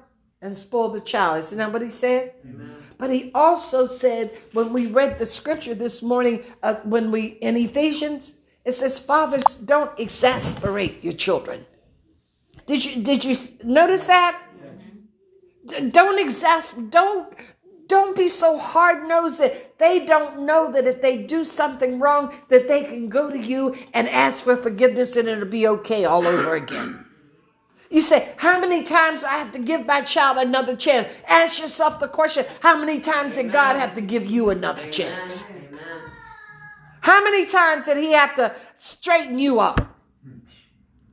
and 0.43 0.57
spoil 0.57 0.89
the 0.91 1.01
child." 1.01 1.39
Isn't 1.39 1.59
that 1.59 1.73
what 1.73 1.83
He 1.83 1.91
said? 1.91 2.35
But 2.99 3.11
He 3.11 3.31
also 3.35 3.87
said, 3.87 4.37
when 4.53 4.73
we 4.73 4.87
read 4.87 5.19
the 5.19 5.27
Scripture 5.27 5.75
this 5.75 6.03
morning, 6.03 6.43
uh, 6.63 6.75
when 6.85 7.11
we 7.11 7.39
in 7.41 7.57
Ephesians, 7.57 8.35
It 8.65 8.73
says, 8.73 8.99
Fathers, 8.99 9.57
don't 9.57 9.99
exasperate 9.99 11.03
your 11.03 11.15
children. 11.15 11.65
Did 12.67 12.85
you 12.85 13.03
did 13.03 13.25
you 13.25 13.35
notice 13.65 14.07
that? 14.07 14.43
D- 15.67 15.89
Don't 15.91 16.21
exasperate. 16.21 16.91
Don't 16.91 17.33
don't 17.87 18.15
be 18.15 18.29
so 18.29 18.59
hard 18.59 19.09
nosed 19.09 19.41
that 19.41 19.79
they 19.79 20.05
don't 20.05 20.41
know 20.45 20.71
that 20.73 20.87
if 20.87 21.01
they 21.01 21.23
do 21.23 21.45
something 21.47 21.99
wrong, 21.99 22.35
that 22.51 22.69
they 22.69 22.85
can 22.85 23.09
go 23.09 23.31
to 23.31 23.39
you 23.39 23.75
and 23.95 24.07
ask 24.07 24.45
for 24.45 24.55
forgiveness 24.57 25.17
and 25.17 25.27
it'll 25.29 25.47
be 25.49 25.67
okay 25.67 26.05
all 26.05 26.27
over 26.27 26.55
again. 26.57 27.07
You 27.91 28.01
say, 28.01 28.33
How 28.37 28.61
many 28.61 28.85
times 28.85 29.25
I 29.25 29.35
have 29.35 29.53
to 29.53 29.59
give 29.59 29.87
my 29.87 30.03
child 30.03 30.39
another 30.39 30.77
chance? 30.77 31.09
Ask 31.27 31.61
yourself 31.61 32.01
the 32.01 32.09
question, 32.09 32.45
How 32.61 32.77
many 32.79 33.01
times 33.01 33.35
did 33.35 33.53
God 33.53 33.77
have 33.77 33.95
to 33.95 34.01
give 34.01 34.27
you 34.27 34.51
another 34.51 34.91
chance? 34.91 35.45
Amen. 35.51 35.79
How 37.01 37.23
many 37.25 37.47
times 37.47 37.87
did 37.87 37.97
he 37.97 38.13
have 38.13 38.35
to 38.37 38.55
straighten 38.75 39.39
you 39.39 39.61
up? 39.61 39.95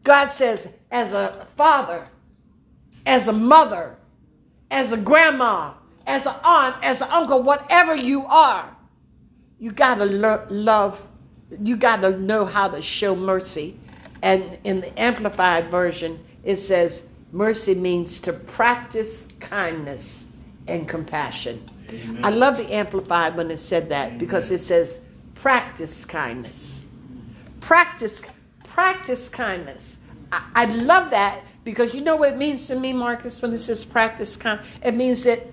God 0.04 0.28
says, 0.28 0.72
as 0.92 1.14
a 1.14 1.48
father, 1.56 2.06
as 3.06 3.28
a 3.28 3.34
mother, 3.34 3.98
as 4.70 4.92
a 4.92 4.98
grandma, 4.98 5.74
as 6.06 6.26
an 6.28 6.36
aunt, 6.44 6.76
as 6.84 7.02
an 7.02 7.10
uncle, 7.10 7.42
whatever 7.42 7.96
you 7.96 8.26
are, 8.26 8.76
you 9.60 9.72
got 9.72 9.96
to 9.96 10.06
lo- 10.06 10.46
love, 10.50 11.06
you 11.60 11.76
got 11.76 12.02
to 12.02 12.20
know 12.20 12.46
how 12.46 12.68
to 12.68 12.82
show 12.82 13.16
mercy. 13.16 13.80
And 14.26 14.58
in 14.64 14.82
the 14.82 15.00
Amplified 15.00 15.70
Version, 15.70 16.20
it 16.44 16.58
says, 16.58 17.10
mercy 17.32 17.76
means 17.76 18.20
to 18.22 18.34
practice 18.34 19.28
kindness 19.40 20.26
and 20.66 20.88
compassion. 20.88 21.64
I 22.24 22.32
love 22.32 22.58
the 22.58 22.74
Amplified 22.74 23.38
when 23.38 23.52
it 23.52 23.58
said 23.58 23.88
that 23.90 24.18
because 24.18 24.50
it 24.50 24.58
says, 24.58 25.02
practice 25.36 26.06
kindness. 26.06 26.82
Practice 27.62 28.24
practice 28.64 29.30
kindness. 29.30 30.00
I, 30.32 30.44
I 30.56 30.66
love 30.66 31.12
that 31.12 31.44
because 31.64 31.94
you 31.94 32.02
know 32.02 32.16
what 32.16 32.34
it 32.34 32.38
means 32.38 32.66
to 32.68 32.80
me 32.80 32.94
marcus 32.94 33.44
when 33.44 33.54
it 33.54 33.60
says 33.60 33.86
practice 33.86 34.36
kind 34.36 34.60
it 34.84 34.96
means 34.96 35.24
that 35.24 35.46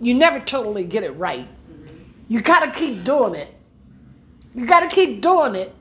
you 0.00 0.12
never 0.12 0.40
totally 0.40 0.84
get 0.84 1.04
it 1.04 1.12
right. 1.12 1.46
You 2.26 2.40
got 2.40 2.64
to 2.64 2.78
keep 2.78 3.04
doing 3.04 3.36
it. 3.36 3.54
You 4.56 4.66
got 4.66 4.80
to 4.80 4.88
keep 4.88 5.20
doing 5.22 5.54
it 5.54 5.72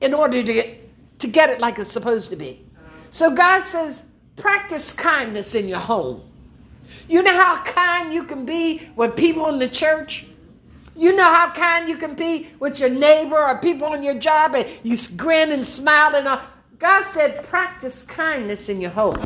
in 0.00 0.14
order 0.14 0.42
to 0.44 0.52
get 0.52 0.79
to 1.20 1.28
get 1.28 1.50
it 1.50 1.60
like 1.60 1.78
it's 1.78 1.92
supposed 1.92 2.30
to 2.30 2.36
be 2.36 2.64
so 3.10 3.34
god 3.34 3.62
says 3.62 4.04
practice 4.36 4.92
kindness 4.92 5.54
in 5.54 5.68
your 5.68 5.78
home 5.78 6.22
you 7.08 7.22
know 7.22 7.32
how 7.32 7.62
kind 7.62 8.12
you 8.12 8.24
can 8.24 8.44
be 8.44 8.88
with 8.96 9.14
people 9.16 9.48
in 9.48 9.58
the 9.58 9.68
church 9.68 10.26
you 11.00 11.16
know 11.16 11.24
how 11.32 11.50
kind 11.52 11.88
you 11.88 11.96
can 11.96 12.14
be 12.14 12.48
with 12.58 12.78
your 12.78 12.90
neighbor 12.90 13.38
or 13.38 13.56
people 13.56 13.86
on 13.86 14.02
your 14.02 14.16
job 14.16 14.54
and 14.54 14.68
you 14.82 14.98
grin 15.16 15.50
and 15.50 15.64
smile 15.64 16.14
and 16.14 16.28
all. 16.28 16.42
God 16.78 17.04
said, 17.06 17.46
practice 17.48 18.02
kindness 18.02 18.68
in 18.68 18.82
your 18.82 18.90
home. 18.90 19.16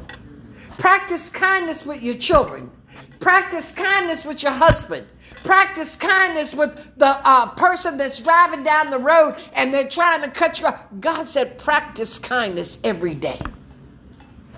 Practice 0.78 1.30
kindness 1.30 1.84
with 1.84 2.00
your 2.00 2.14
children. 2.14 2.70
Practice 3.18 3.72
kindness 3.72 4.24
with 4.24 4.44
your 4.44 4.52
husband. 4.52 5.04
Practice 5.42 5.96
kindness 5.96 6.54
with 6.54 6.74
the 6.96 7.06
uh, 7.06 7.50
person 7.50 7.98
that's 7.98 8.20
driving 8.20 8.62
down 8.62 8.90
the 8.90 8.98
road 8.98 9.36
and 9.52 9.74
they're 9.74 9.88
trying 9.88 10.22
to 10.22 10.30
cut 10.30 10.58
you 10.58 10.66
off. 10.66 10.80
God 11.00 11.28
said, 11.28 11.58
practice 11.58 12.18
kindness 12.18 12.78
every 12.82 13.14
day. 13.14 13.40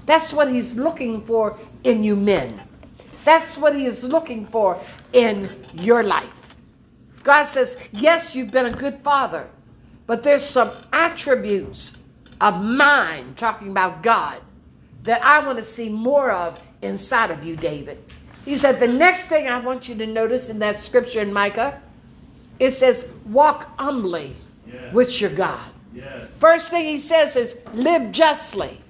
That's 0.06 0.32
what 0.32 0.48
He's 0.48 0.76
looking 0.76 1.24
for 1.26 1.58
in 1.82 2.04
you 2.04 2.14
men. 2.14 2.62
That's 3.24 3.58
what 3.58 3.74
He 3.74 3.86
is 3.86 4.04
looking 4.04 4.46
for 4.46 4.78
in 5.12 5.50
your 5.74 6.04
life. 6.04 6.54
God 7.24 7.46
says, 7.46 7.76
yes, 7.90 8.36
you've 8.36 8.52
been 8.52 8.66
a 8.66 8.72
good 8.72 9.00
father, 9.00 9.48
but 10.06 10.22
there's 10.22 10.44
some 10.44 10.70
attributes 10.92 11.96
of 12.40 12.62
mine, 12.62 13.34
talking 13.34 13.68
about 13.68 14.04
God, 14.04 14.40
that 15.02 15.24
I 15.24 15.44
want 15.44 15.58
to 15.58 15.64
see 15.64 15.88
more 15.88 16.30
of 16.30 16.62
inside 16.82 17.32
of 17.32 17.44
you, 17.44 17.56
David. 17.56 18.02
He 18.46 18.56
said, 18.56 18.80
the 18.80 18.88
next 18.88 19.28
thing 19.28 19.48
I 19.48 19.58
want 19.58 19.88
you 19.88 19.94
to 19.96 20.06
notice 20.06 20.48
in 20.48 20.60
that 20.60 20.78
scripture 20.78 21.20
in 21.20 21.32
Micah, 21.32 21.82
it 22.58 22.70
says, 22.70 23.08
walk 23.26 23.78
humbly 23.78 24.34
Yes. 24.66 24.94
with 24.94 25.20
your 25.20 25.30
God. 25.30 25.68
Yes. 25.94 26.28
First 26.38 26.70
thing 26.70 26.84
he 26.84 26.98
says 26.98 27.36
is 27.36 27.54
live 27.72 28.10
justly, 28.12 28.80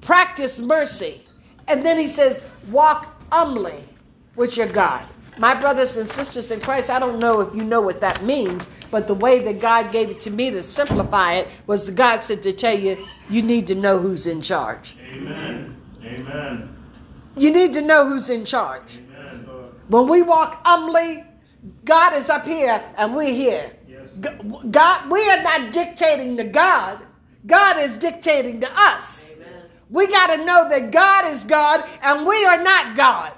practice 0.00 0.60
mercy. 0.60 1.22
And 1.66 1.84
then 1.84 1.98
he 1.98 2.06
says, 2.06 2.44
walk 2.70 3.14
humbly 3.32 3.84
with 4.36 4.56
your 4.56 4.66
God. 4.68 5.04
My 5.38 5.54
brothers 5.54 5.96
and 5.96 6.08
sisters 6.08 6.50
in 6.50 6.60
Christ, 6.60 6.90
I 6.90 6.98
don't 6.98 7.18
know 7.18 7.40
if 7.40 7.54
you 7.54 7.62
know 7.62 7.80
what 7.80 8.00
that 8.00 8.24
means, 8.24 8.68
but 8.90 9.06
the 9.06 9.14
way 9.14 9.40
that 9.40 9.60
God 9.60 9.92
gave 9.92 10.10
it 10.10 10.18
to 10.20 10.30
me 10.30 10.50
to 10.50 10.62
simplify 10.62 11.34
it 11.34 11.48
was 11.66 11.90
God 11.90 12.18
said 12.18 12.42
to 12.42 12.52
tell 12.52 12.76
you, 12.78 13.06
you 13.28 13.42
need 13.42 13.66
to 13.68 13.74
know 13.74 13.98
who's 13.98 14.26
in 14.26 14.40
charge. 14.42 14.96
Amen. 15.12 15.76
Amen. 16.04 16.77
You 17.38 17.50
need 17.52 17.72
to 17.74 17.82
know 17.82 18.06
who's 18.06 18.30
in 18.30 18.44
charge. 18.44 18.98
Amen. 18.98 19.46
When 19.88 20.08
we 20.08 20.22
walk 20.22 20.60
humbly, 20.64 21.24
God 21.84 22.14
is 22.14 22.28
up 22.28 22.44
here 22.44 22.82
and 22.96 23.14
we're 23.14 23.32
here. 23.32 23.70
Yes. 23.88 24.14
God, 24.70 25.10
we 25.10 25.28
are 25.30 25.42
not 25.42 25.72
dictating 25.72 26.36
to 26.36 26.44
God. 26.44 27.00
God 27.46 27.78
is 27.78 27.96
dictating 27.96 28.60
to 28.60 28.68
us. 28.72 29.30
We 29.90 30.06
got 30.06 30.36
to 30.36 30.44
know 30.44 30.68
that 30.68 30.90
God 30.90 31.26
is 31.26 31.44
God 31.44 31.88
and 32.02 32.26
we 32.26 32.44
are 32.44 32.62
not 32.62 32.96
God. 32.96 33.32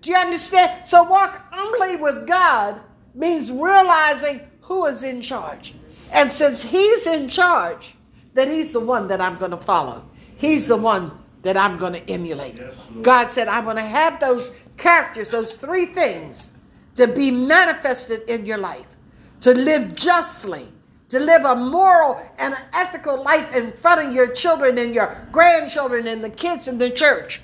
Do 0.00 0.10
you 0.10 0.16
understand? 0.16 0.86
So 0.86 1.02
walk 1.02 1.44
humbly 1.50 1.96
with 1.96 2.26
God 2.26 2.80
means 3.14 3.50
realizing 3.50 4.40
who 4.60 4.84
is 4.86 5.02
in 5.02 5.22
charge. 5.22 5.74
And 6.12 6.30
since 6.30 6.62
he's 6.62 7.06
in 7.06 7.28
charge, 7.28 7.94
then 8.34 8.50
he's 8.50 8.72
the 8.72 8.80
one 8.80 9.08
that 9.08 9.20
I'm 9.20 9.36
going 9.36 9.50
to 9.50 9.56
follow. 9.56 10.04
He's 10.36 10.68
the 10.68 10.76
one 10.76 11.10
that 11.42 11.56
I'm 11.56 11.76
going 11.76 11.92
to 11.92 12.10
emulate. 12.10 12.56
Yes, 12.56 12.74
God 13.02 13.30
said, 13.30 13.48
I'm 13.48 13.64
going 13.64 13.76
to 13.76 13.82
have 13.82 14.20
those 14.20 14.50
characters, 14.76 15.30
those 15.30 15.56
three 15.56 15.86
things, 15.86 16.50
to 16.96 17.06
be 17.06 17.30
manifested 17.30 18.22
in 18.28 18.44
your 18.44 18.58
life. 18.58 18.96
To 19.42 19.52
live 19.54 19.94
justly, 19.94 20.68
to 21.10 21.20
live 21.20 21.44
a 21.44 21.54
moral 21.54 22.20
and 22.38 22.54
an 22.54 22.60
ethical 22.74 23.22
life 23.22 23.54
in 23.54 23.72
front 23.72 24.06
of 24.06 24.12
your 24.12 24.32
children 24.32 24.78
and 24.78 24.94
your 24.94 25.28
grandchildren 25.30 26.08
and 26.08 26.22
the 26.22 26.30
kids 26.30 26.66
in 26.66 26.76
the 26.76 26.90
church. 26.90 27.40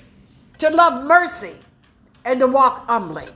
To 0.59 0.69
love 0.69 1.05
mercy 1.05 1.55
and 2.25 2.39
to 2.41 2.47
walk 2.47 2.85
humbly. 2.87 3.27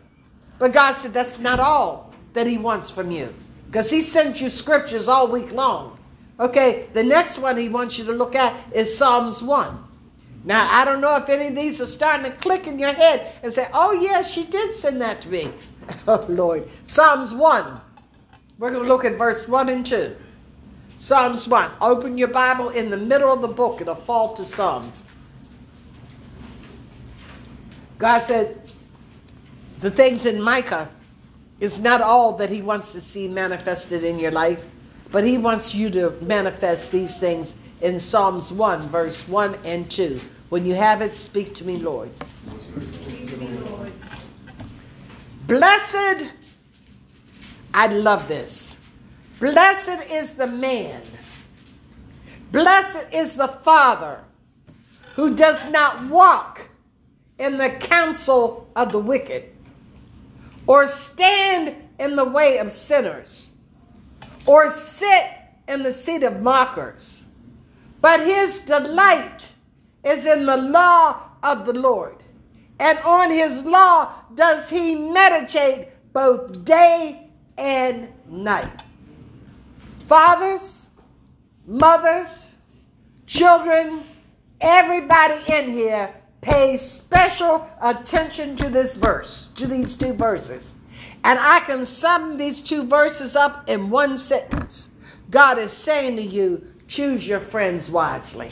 But 0.58 0.74
God 0.74 0.95
said 0.95 1.13
that's 1.13 1.39
not 1.39 1.60
all 1.60 2.13
that 2.34 2.48
He 2.48 2.58
wants 2.58 2.89
from 2.89 3.12
you 3.12 3.34
because 3.67 3.89
He 3.89 4.02
sent 4.02 4.41
you 4.41 4.50
scriptures 4.50 5.08
all 5.08 5.32
week 5.32 5.52
long. 5.52 5.98
Okay, 6.39 6.88
the 6.93 7.04
next 7.04 7.39
one 7.39 7.58
He 7.58 7.69
wants 7.69 7.98
you 7.98 8.06
to 8.06 8.12
look 8.12 8.36
at 8.36 8.54
is 8.74 8.95
Psalms 8.95 9.41
1. 9.41 9.86
Now, 10.43 10.69
I 10.71 10.86
don't 10.86 11.02
know 11.02 11.15
if 11.17 11.28
any 11.28 11.47
of 11.47 11.56
these 11.56 11.82
are 11.82 11.86
starting 11.86 12.32
to 12.32 12.38
click 12.38 12.65
in 12.65 12.80
your 12.80 12.93
head 12.93 13.34
and 13.43 13.52
say, 13.54 13.67
oh, 13.73 13.91
yes, 13.91 14.32
she 14.32 14.45
did 14.45 14.73
send 14.73 15.02
that 15.02 15.21
to 15.21 15.30
me. 15.30 15.52
Oh, 16.08 16.23
Lord. 16.30 16.69
Psalms 16.86 17.34
1. 17.34 17.82
We're 18.60 18.69
going 18.69 18.84
to 18.84 18.88
look 18.88 19.06
at 19.06 19.17
verse 19.17 19.47
1 19.47 19.69
and 19.69 19.84
2. 19.84 20.15
Psalms 20.97 21.47
1. 21.47 21.71
Open 21.82 22.15
your 22.15 22.28
Bible 22.28 22.69
in 22.69 22.91
the 22.91 22.97
middle 22.97 23.34
of 23.34 23.41
the 23.41 23.47
book, 23.47 23.82
it'll 23.82 23.95
fall 23.95 24.36
to 24.36 24.45
Psalms. 24.45 25.04
God 27.97 28.19
said, 28.19 28.71
the 29.82 29.89
things 29.89 30.25
in 30.25 30.41
Micah 30.41 30.89
is 31.60 31.80
not 31.80 32.02
all 32.02 32.34
that 32.38 32.49
He 32.49 32.62
wants 32.62 32.91
to 32.91 33.02
see 33.02 33.28
manifested 33.28 34.04
in 34.04 34.19
your 34.19 34.32
life, 34.32 34.63
but 35.12 35.23
He 35.23 35.38
wants 35.38 35.73
you 35.73 35.89
to 35.91 36.12
manifest 36.21 36.91
these 36.91 37.17
things 37.17 37.56
in 37.81 37.99
Psalms 37.99 38.51
1, 38.51 38.81
verse 38.89 39.27
1 39.27 39.55
and 39.63 39.89
2. 39.89 40.19
When 40.49 40.65
you 40.65 40.75
have 40.75 41.01
it, 41.01 41.13
speak 41.13 41.55
to 41.55 41.65
me, 41.65 41.77
Lord. 41.77 42.11
Blessed, 45.47 46.29
I 47.73 47.87
love 47.87 48.27
this. 48.27 48.79
Blessed 49.39 50.11
is 50.11 50.35
the 50.35 50.47
man, 50.47 51.01
blessed 52.51 53.13
is 53.13 53.35
the 53.35 53.47
father 53.47 54.19
who 55.15 55.35
does 55.35 55.71
not 55.71 56.05
walk 56.07 56.61
in 57.37 57.57
the 57.57 57.69
counsel 57.69 58.69
of 58.75 58.91
the 58.91 58.99
wicked, 58.99 59.45
or 60.67 60.87
stand 60.89 61.73
in 61.99 62.17
the 62.17 62.25
way 62.25 62.57
of 62.57 62.71
sinners, 62.71 63.47
or 64.45 64.69
sit 64.69 65.31
in 65.69 65.83
the 65.83 65.93
seat 65.93 66.23
of 66.23 66.41
mockers. 66.41 67.23
But 68.01 68.21
his 68.21 68.59
delight 68.59 69.45
is 70.03 70.25
in 70.25 70.45
the 70.45 70.57
law 70.57 71.21
of 71.43 71.65
the 71.65 71.73
Lord, 71.73 72.15
and 72.79 72.97
on 72.99 73.29
his 73.29 73.65
law 73.65 74.13
does 74.35 74.69
he 74.69 74.95
meditate 74.95 75.89
both 76.13 76.63
day 76.63 77.27
and 77.57 78.07
night. 78.27 78.81
Fathers, 80.07 80.88
mothers, 81.67 82.51
children, 83.25 84.03
everybody 84.62 85.35
in 85.51 85.69
here 85.69 86.13
pays 86.41 86.81
special 86.81 87.69
attention 87.81 88.55
to 88.55 88.69
this 88.69 88.95
verse, 88.95 89.49
to 89.55 89.67
these 89.67 89.97
two 89.97 90.13
verses. 90.13 90.75
And 91.23 91.38
I 91.38 91.59
can 91.59 91.85
sum 91.85 92.38
these 92.38 92.62
two 92.62 92.83
verses 92.83 93.35
up 93.35 93.69
in 93.69 93.89
one 93.89 94.17
sentence. 94.17 94.89
God 95.29 95.57
is 95.57 95.71
saying 95.71 96.15
to 96.15 96.23
you, 96.23 96.65
choose 96.89 97.25
your 97.25 97.39
friends 97.39 97.89
wisely. 97.89 98.49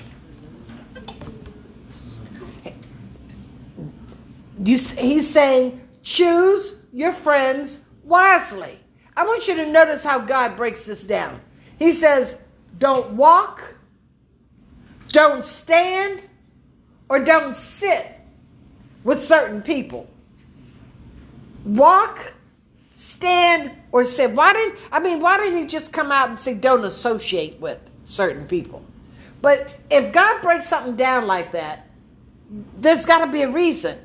He's 4.64 5.30
saying, 5.30 5.82
choose 6.04 6.78
your 6.94 7.12
friends 7.12 7.82
wisely. 8.04 8.80
I 9.16 9.26
want 9.26 9.48
you 9.48 9.56
to 9.56 9.66
notice 9.66 10.04
how 10.04 10.20
God 10.20 10.56
breaks 10.56 10.86
this 10.86 11.04
down. 11.04 11.42
He 11.80 11.92
says, 11.92 12.38
don't 12.78 13.14
walk, 13.14 13.76
don't 15.10 15.44
stand, 15.44 16.22
or 17.10 17.24
don't 17.24 17.56
sit 17.56 18.20
with 19.04 19.22
certain 19.22 19.62
people. 19.62 20.08
Walk, 21.66 22.34
stand, 22.94 23.72
or 23.92 24.06
sit. 24.06 24.32
Why 24.32 24.54
didn't 24.54 24.80
I 24.92 25.00
mean 25.00 25.22
why 25.22 25.38
didn't 25.38 25.58
he 25.60 25.66
just 25.66 25.94
come 25.94 26.12
out 26.12 26.30
and 26.30 26.38
say 26.38 26.54
don't 26.54 26.84
associate 26.84 27.60
with 27.60 27.80
certain 28.08 28.48
people? 28.48 28.84
But 29.42 29.76
if 29.90 30.12
God 30.12 30.42
breaks 30.42 30.68
something 30.68 30.96
down 30.96 31.28
like 31.28 31.52
that, 31.52 31.88
there's 32.78 33.06
got 33.06 33.26
to 33.26 33.32
be 33.32 33.44
a 33.44 33.50
reason. 33.50 34.00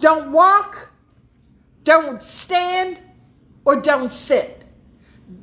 Don't 0.00 0.32
walk, 0.32 0.92
don't 1.82 2.22
stand, 2.22 2.98
or 3.64 3.80
don't 3.80 4.10
sit. 4.10 4.62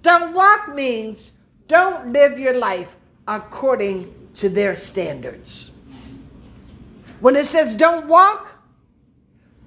Don't 0.02 0.34
walk 0.34 0.74
means 0.74 1.34
don't 1.68 2.14
live 2.14 2.38
your 2.40 2.54
life 2.54 2.96
according 3.28 4.14
to 4.36 4.50
their 4.50 4.76
standards. 4.76 5.72
When 7.20 7.36
it 7.36 7.46
says 7.46 7.74
don't 7.74 8.08
walk, 8.08 8.56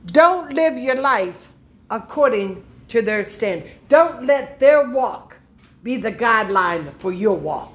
don't 0.07 0.53
live 0.53 0.79
your 0.79 0.96
life 0.96 1.53
according 1.90 2.64
to 2.88 3.03
their 3.03 3.24
standard. 3.24 3.70
Don't 3.88 4.24
let 4.27 4.61
their 4.61 4.90
walk 4.90 5.38
be 5.83 5.96
the 5.96 6.12
guideline 6.12 6.85
for 6.94 7.12
your 7.12 7.37
walk. 7.37 7.73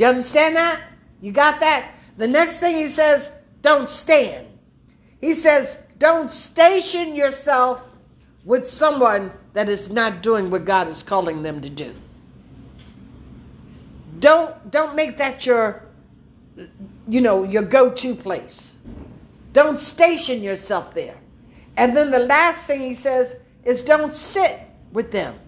Do 0.00 0.04
you 0.04 0.10
understand 0.12 0.56
that? 0.56 0.82
You 1.20 1.30
got 1.30 1.60
that? 1.60 1.92
The 2.16 2.26
next 2.26 2.58
thing 2.58 2.78
he 2.78 2.88
says, 2.88 3.30
don't 3.60 3.86
stand. 3.86 4.46
He 5.20 5.34
says, 5.34 5.78
don't 5.98 6.30
station 6.30 7.14
yourself 7.14 7.86
with 8.46 8.66
someone 8.66 9.30
that 9.52 9.68
is 9.68 9.90
not 9.92 10.22
doing 10.22 10.50
what 10.50 10.64
God 10.64 10.88
is 10.88 11.02
calling 11.02 11.42
them 11.42 11.60
to 11.60 11.68
do. 11.68 11.94
Don't 14.20 14.70
don't 14.70 14.96
make 14.96 15.18
that 15.18 15.44
your 15.44 15.82
you 17.06 17.20
know, 17.20 17.42
your 17.42 17.62
go-to 17.62 18.14
place. 18.14 18.76
Don't 19.52 19.78
station 19.78 20.42
yourself 20.42 20.94
there. 20.94 21.18
And 21.76 21.94
then 21.94 22.10
the 22.10 22.20
last 22.20 22.66
thing 22.66 22.80
he 22.80 22.94
says 22.94 23.38
is 23.64 23.82
don't 23.82 24.14
sit 24.14 24.60
with 24.92 25.12
them. 25.12 25.38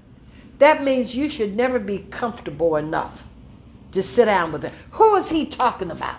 That 0.59 0.85
means 0.85 1.17
you 1.17 1.31
should 1.31 1.57
never 1.57 1.79
be 1.79 2.01
comfortable 2.11 2.77
enough 2.77 3.25
to 3.93 4.03
sit 4.03 4.27
down 4.27 4.53
with 4.53 4.63
them. 4.63 4.73
Who 4.93 5.15
is 5.17 5.31
he 5.31 5.47
talking 5.47 5.91
about? 5.91 6.17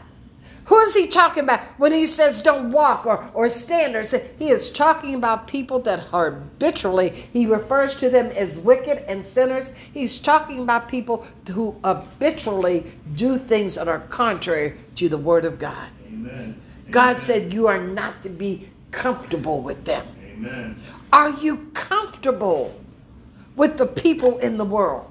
Who 0.66 0.80
is 0.80 0.96
he 0.96 1.08
talking 1.08 1.44
about 1.44 1.60
when 1.78 1.92
he 1.92 2.06
says 2.06 2.42
don't 2.42 2.72
walk 2.72 3.06
or, 3.06 3.30
or 3.34 3.50
stand 3.50 3.96
or 3.96 4.06
sit? 4.06 4.36
He 4.40 4.50
is 4.50 4.72
talking 4.72 5.14
about 5.14 5.46
people 5.46 5.80
that 5.80 6.00
habitually, 6.12 7.28
he 7.34 7.46
refers 7.46 7.96
to 7.96 8.10
them 8.10 8.28
as 8.28 8.60
wicked 8.60 9.04
and 9.10 9.26
sinners. 9.26 9.74
He's 9.94 10.18
talking 10.18 10.60
about 10.60 10.88
people 10.88 11.28
who 11.50 11.76
habitually 11.84 12.92
do 13.16 13.38
things 13.38 13.76
that 13.76 13.90
are 13.90 14.00
contrary 14.00 14.78
to 14.96 15.10
the 15.10 15.18
word 15.18 15.44
of 15.44 15.60
God. 15.60 15.90
Amen. 16.08 16.62
God 16.90 17.20
said 17.20 17.52
you 17.52 17.68
are 17.68 17.82
not 17.82 18.24
to 18.24 18.30
be 18.30 18.70
comfortable 18.92 19.62
with 19.62 19.84
them. 19.84 20.08
Amen. 20.24 20.80
Are 21.12 21.32
you 21.32 21.70
comfortable 21.74 22.80
with 23.58 23.78
the 23.78 23.86
people 23.86 24.38
in 24.38 24.58
the 24.58 24.66
world? 24.66 25.10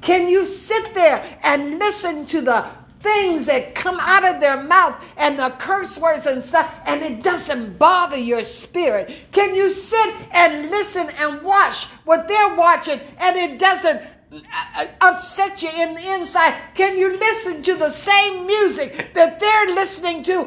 Can 0.00 0.28
you 0.28 0.46
sit 0.46 0.94
there 0.94 1.38
and 1.42 1.78
listen 1.78 2.24
to 2.26 2.40
the 2.40 2.70
things 3.00 3.46
that 3.46 3.74
come 3.74 3.98
out 4.00 4.24
of 4.24 4.40
their 4.40 4.62
mouth 4.62 4.94
and 5.16 5.38
the 5.38 5.50
curse 5.58 5.98
words 5.98 6.26
and 6.26 6.42
stuff, 6.42 6.72
and 6.86 7.02
it 7.02 7.22
doesn't 7.22 7.78
bother 7.78 8.16
your 8.16 8.44
spirit? 8.44 9.14
Can 9.32 9.54
you 9.54 9.70
sit 9.70 10.14
and 10.32 10.70
listen 10.70 11.08
and 11.18 11.42
watch 11.42 11.86
what 12.04 12.28
they're 12.28 12.54
watching 12.54 13.00
and 13.18 13.36
it 13.36 13.58
doesn't 13.58 14.02
uh, 14.32 14.86
upset 15.00 15.62
you 15.62 15.70
in 15.70 15.94
the 15.94 16.14
inside? 16.14 16.54
Can 16.74 16.98
you 16.98 17.16
listen 17.16 17.62
to 17.62 17.74
the 17.74 17.90
same 17.90 18.46
music 18.46 19.10
that 19.14 19.38
they're 19.40 19.74
listening 19.74 20.22
to 20.24 20.46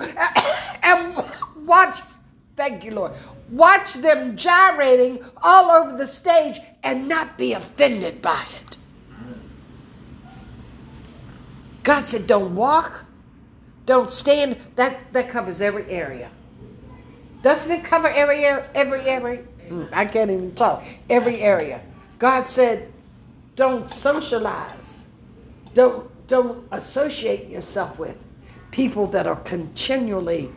and 0.84 1.16
watch? 1.66 2.00
Thank 2.56 2.84
you, 2.84 2.92
Lord. 2.92 3.14
Watch 3.50 3.96
them 3.96 4.38
gyrating 4.38 5.24
all 5.42 5.72
over 5.72 5.98
the 5.98 6.08
stage 6.08 6.60
and 6.84 7.08
not 7.08 7.38
be 7.38 7.54
offended 7.54 8.22
by 8.22 8.46
it. 8.62 8.78
God 11.84 12.04
said, 12.06 12.28
don't 12.28 12.56
walk, 12.56 13.06
don't 13.86 14.10
stand. 14.10 14.58
That, 14.76 15.12
that 15.14 15.30
covers 15.30 15.62
every 15.62 15.86
area. 15.90 16.30
Doesn't 17.42 17.72
it 17.72 17.84
cover 17.84 18.08
every 18.08 18.46
area? 18.46 18.70
Every 18.76 19.02
area? 19.02 19.44
Mm, 19.68 19.90
I 19.92 20.06
can't 20.06 20.30
even 20.30 20.54
talk. 20.54 20.84
Every 21.10 21.42
area. 21.42 21.82
God 22.20 22.46
said, 22.46 22.92
don't 23.56 23.90
socialize. 23.90 25.02
Don't, 25.74 26.10
don't 26.28 26.68
associate 26.72 27.50
yourself 27.50 27.98
with 27.98 28.18
people 28.70 29.08
that 29.08 29.26
are 29.26 29.38
continually 29.38 30.52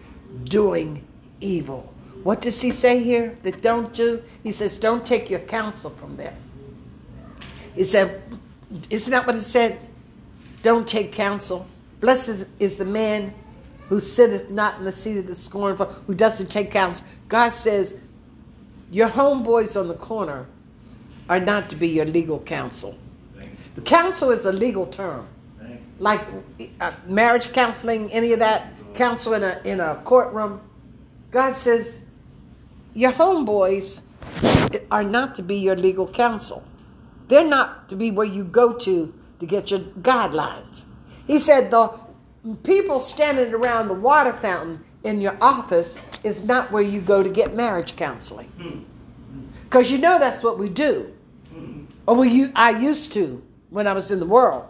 doing 0.44 1.06
evil. 1.40 1.92
What 2.22 2.40
does 2.40 2.60
he 2.60 2.70
say 2.70 3.02
here 3.02 3.38
that 3.42 3.62
don't 3.62 3.92
do? 3.92 4.22
He 4.42 4.52
says, 4.52 4.78
don't 4.78 5.04
take 5.06 5.30
your 5.30 5.40
counsel 5.40 5.90
from 5.90 6.16
them. 6.16 6.34
He 7.74 7.84
said, 7.84 8.22
isn't 8.90 9.10
that 9.10 9.26
what 9.26 9.36
it 9.36 9.42
said? 9.42 9.78
Don't 10.64 10.88
take 10.88 11.12
counsel. 11.12 11.66
Blessed 12.00 12.46
is 12.58 12.78
the 12.78 12.86
man 12.86 13.34
who 13.90 14.00
sitteth 14.00 14.48
not 14.48 14.78
in 14.78 14.86
the 14.86 14.92
seat 14.92 15.18
of 15.18 15.26
the 15.26 15.34
scornful, 15.34 15.84
who 16.06 16.14
doesn't 16.14 16.50
take 16.50 16.70
counsel. 16.70 17.06
God 17.28 17.50
says, 17.50 17.98
your 18.90 19.08
homeboys 19.08 19.78
on 19.78 19.88
the 19.88 19.94
corner 19.94 20.46
are 21.28 21.38
not 21.38 21.68
to 21.68 21.76
be 21.76 21.88
your 21.88 22.06
legal 22.06 22.40
counsel. 22.40 22.96
The 23.74 23.82
counsel 23.82 24.30
is 24.30 24.46
a 24.46 24.52
legal 24.52 24.86
term. 24.86 25.28
Like 25.98 26.22
uh, 26.80 26.92
marriage 27.06 27.52
counseling, 27.52 28.10
any 28.10 28.32
of 28.32 28.38
that, 28.38 28.72
counsel 28.94 29.34
in 29.34 29.44
a, 29.44 29.60
in 29.64 29.80
a 29.80 30.00
courtroom. 30.02 30.62
God 31.30 31.54
says, 31.54 32.06
your 32.94 33.12
homeboys 33.12 34.00
are 34.90 35.04
not 35.04 35.34
to 35.34 35.42
be 35.42 35.56
your 35.56 35.76
legal 35.76 36.08
counsel. 36.08 36.64
They're 37.28 37.46
not 37.46 37.90
to 37.90 37.96
be 37.96 38.10
where 38.10 38.26
you 38.26 38.44
go 38.44 38.72
to 38.78 39.12
to 39.46 39.50
get 39.50 39.70
your 39.70 39.80
guidelines. 39.80 40.84
He 41.26 41.38
said 41.38 41.70
the 41.70 41.92
people 42.62 43.00
standing 43.00 43.54
around 43.54 43.88
the 43.88 43.94
water 43.94 44.32
fountain 44.32 44.84
in 45.04 45.20
your 45.20 45.36
office 45.40 46.00
is 46.22 46.44
not 46.44 46.72
where 46.72 46.82
you 46.82 47.00
go 47.00 47.22
to 47.22 47.28
get 47.28 47.54
marriage 47.54 47.96
counseling. 47.96 48.86
Because 49.64 49.90
you 49.90 49.98
know 49.98 50.18
that's 50.18 50.42
what 50.42 50.58
we 50.58 50.68
do. 50.68 51.12
Or 52.06 52.16
we, 52.16 52.50
I 52.54 52.70
used 52.70 53.12
to 53.12 53.42
when 53.70 53.86
I 53.86 53.92
was 53.92 54.10
in 54.10 54.20
the 54.20 54.26
world. 54.26 54.66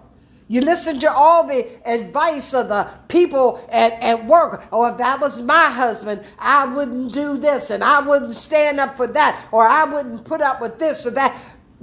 You 0.46 0.60
listen 0.60 1.00
to 1.00 1.10
all 1.10 1.46
the 1.46 1.66
advice 1.88 2.52
of 2.52 2.68
the 2.68 2.88
people 3.08 3.66
at, 3.70 3.94
at 3.94 4.26
work. 4.26 4.64
Oh, 4.70 4.84
if 4.86 4.98
that 4.98 5.18
was 5.18 5.40
my 5.40 5.70
husband, 5.70 6.22
I 6.38 6.66
wouldn't 6.66 7.12
do 7.12 7.38
this 7.38 7.70
and 7.70 7.82
I 7.82 8.00
wouldn't 8.00 8.34
stand 8.34 8.78
up 8.78 8.96
for 8.96 9.06
that 9.06 9.48
or 9.52 9.66
I 9.66 9.84
wouldn't 9.84 10.24
put 10.24 10.42
up 10.42 10.60
with 10.60 10.78
this 10.78 11.06
or 11.06 11.10
that. 11.12 11.34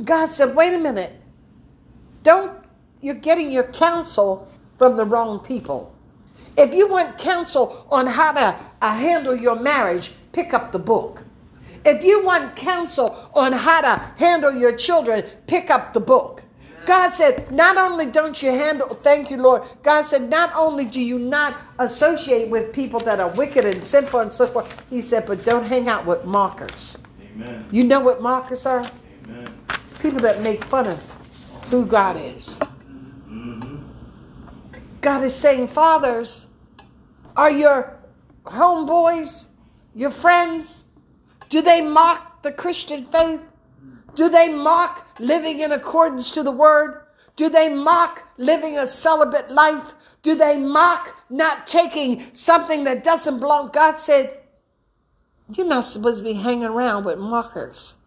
God 0.03 0.27
said, 0.27 0.55
wait 0.55 0.73
a 0.73 0.79
minute. 0.79 1.19
Don't 2.23 2.60
you're 3.01 3.15
getting 3.15 3.51
your 3.51 3.63
counsel 3.63 4.47
from 4.77 4.97
the 4.97 5.05
wrong 5.05 5.39
people. 5.39 5.93
If 6.57 6.73
you 6.73 6.87
want 6.87 7.17
counsel 7.17 7.87
on 7.91 8.07
how 8.07 8.33
to 8.33 8.55
uh, 8.81 8.95
handle 8.95 9.35
your 9.35 9.59
marriage, 9.59 10.11
pick 10.31 10.53
up 10.53 10.71
the 10.71 10.79
book. 10.79 11.23
If 11.83 12.03
you 12.03 12.23
want 12.23 12.55
counsel 12.55 13.29
on 13.33 13.53
how 13.53 13.81
to 13.81 13.97
handle 14.17 14.53
your 14.53 14.75
children, 14.75 15.23
pick 15.47 15.69
up 15.69 15.93
the 15.93 15.99
book. 15.99 16.43
God 16.85 17.09
said, 17.09 17.51
not 17.51 17.77
only 17.77 18.07
don't 18.07 18.41
you 18.41 18.49
handle, 18.51 18.89
thank 18.89 19.29
you, 19.29 19.37
Lord. 19.37 19.63
God 19.83 20.01
said, 20.01 20.29
not 20.29 20.51
only 20.55 20.85
do 20.85 20.99
you 20.99 21.19
not 21.19 21.57
associate 21.79 22.49
with 22.49 22.73
people 22.73 22.99
that 23.01 23.19
are 23.19 23.29
wicked 23.29 23.65
and 23.65 23.83
sinful 23.83 24.19
and 24.19 24.31
so 24.31 24.47
forth, 24.47 24.83
He 24.89 25.01
said, 25.01 25.27
but 25.27 25.45
don't 25.45 25.63
hang 25.63 25.87
out 25.87 26.05
with 26.05 26.25
mockers. 26.25 26.97
Amen. 27.35 27.67
You 27.71 27.83
know 27.83 27.99
what 27.99 28.21
mockers 28.21 28.65
are? 28.65 28.89
Amen. 29.25 29.53
People 29.99 30.19
that 30.21 30.41
make 30.41 30.63
fun 30.63 30.87
of 30.87 30.99
who 31.69 31.85
God 31.85 32.17
is. 32.17 32.59
God 35.01 35.23
is 35.23 35.35
saying, 35.35 35.67
fathers, 35.67 36.47
are 37.35 37.51
your 37.51 37.99
homeboys, 38.45 39.47
your 39.95 40.11
friends, 40.11 40.85
do 41.49 41.61
they 41.61 41.81
mock 41.81 42.43
the 42.43 42.51
Christian 42.51 43.05
faith? 43.05 43.41
Do 44.15 44.29
they 44.29 44.49
mock 44.49 45.07
living 45.19 45.59
in 45.59 45.71
accordance 45.71 46.31
to 46.31 46.43
the 46.43 46.51
word? 46.51 47.05
Do 47.35 47.49
they 47.49 47.69
mock 47.69 48.27
living 48.37 48.77
a 48.77 48.85
celibate 48.85 49.51
life? 49.51 49.93
Do 50.21 50.35
they 50.35 50.57
mock 50.57 51.15
not 51.29 51.65
taking 51.65 52.23
something 52.33 52.83
that 52.83 53.03
doesn't 53.03 53.39
belong? 53.39 53.69
God 53.73 53.97
said, 53.97 54.39
You're 55.53 55.67
not 55.67 55.85
supposed 55.85 56.19
to 56.19 56.23
be 56.23 56.33
hanging 56.33 56.65
around 56.65 57.05
with 57.05 57.17
mockers. 57.17 57.97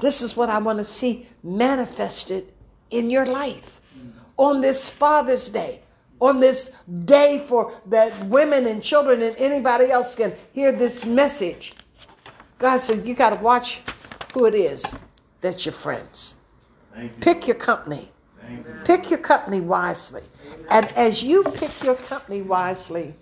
This 0.00 0.22
is 0.22 0.36
what 0.36 0.48
I 0.48 0.58
want 0.58 0.78
to 0.78 0.84
see 0.84 1.26
manifested 1.42 2.52
in 2.90 3.10
your 3.10 3.26
life. 3.26 3.80
on 4.36 4.60
this 4.60 4.88
Father's 4.88 5.50
Day, 5.50 5.82
on 6.20 6.40
this 6.40 6.74
day 7.04 7.38
for 7.38 7.72
that 7.86 8.18
women 8.26 8.66
and 8.66 8.82
children 8.82 9.22
and 9.22 9.36
anybody 9.36 9.90
else 9.90 10.14
can 10.14 10.34
hear 10.52 10.72
this 10.72 11.04
message. 11.04 11.74
God 12.58 12.78
said, 12.78 13.06
You 13.06 13.14
got 13.14 13.30
to 13.30 13.36
watch 13.36 13.82
who 14.34 14.46
it 14.46 14.54
is 14.54 14.84
that's 15.40 15.64
your 15.64 15.72
friends. 15.72 16.36
You. 16.98 17.10
Pick 17.20 17.46
your 17.46 17.56
company. 17.56 18.10
You. 18.50 18.64
Pick 18.84 19.10
your 19.10 19.20
company 19.20 19.60
wisely. 19.60 20.22
And 20.70 20.86
as 20.92 21.22
you 21.22 21.44
pick 21.44 21.82
your 21.82 21.94
company 21.94 22.42
wisely, 22.42 23.14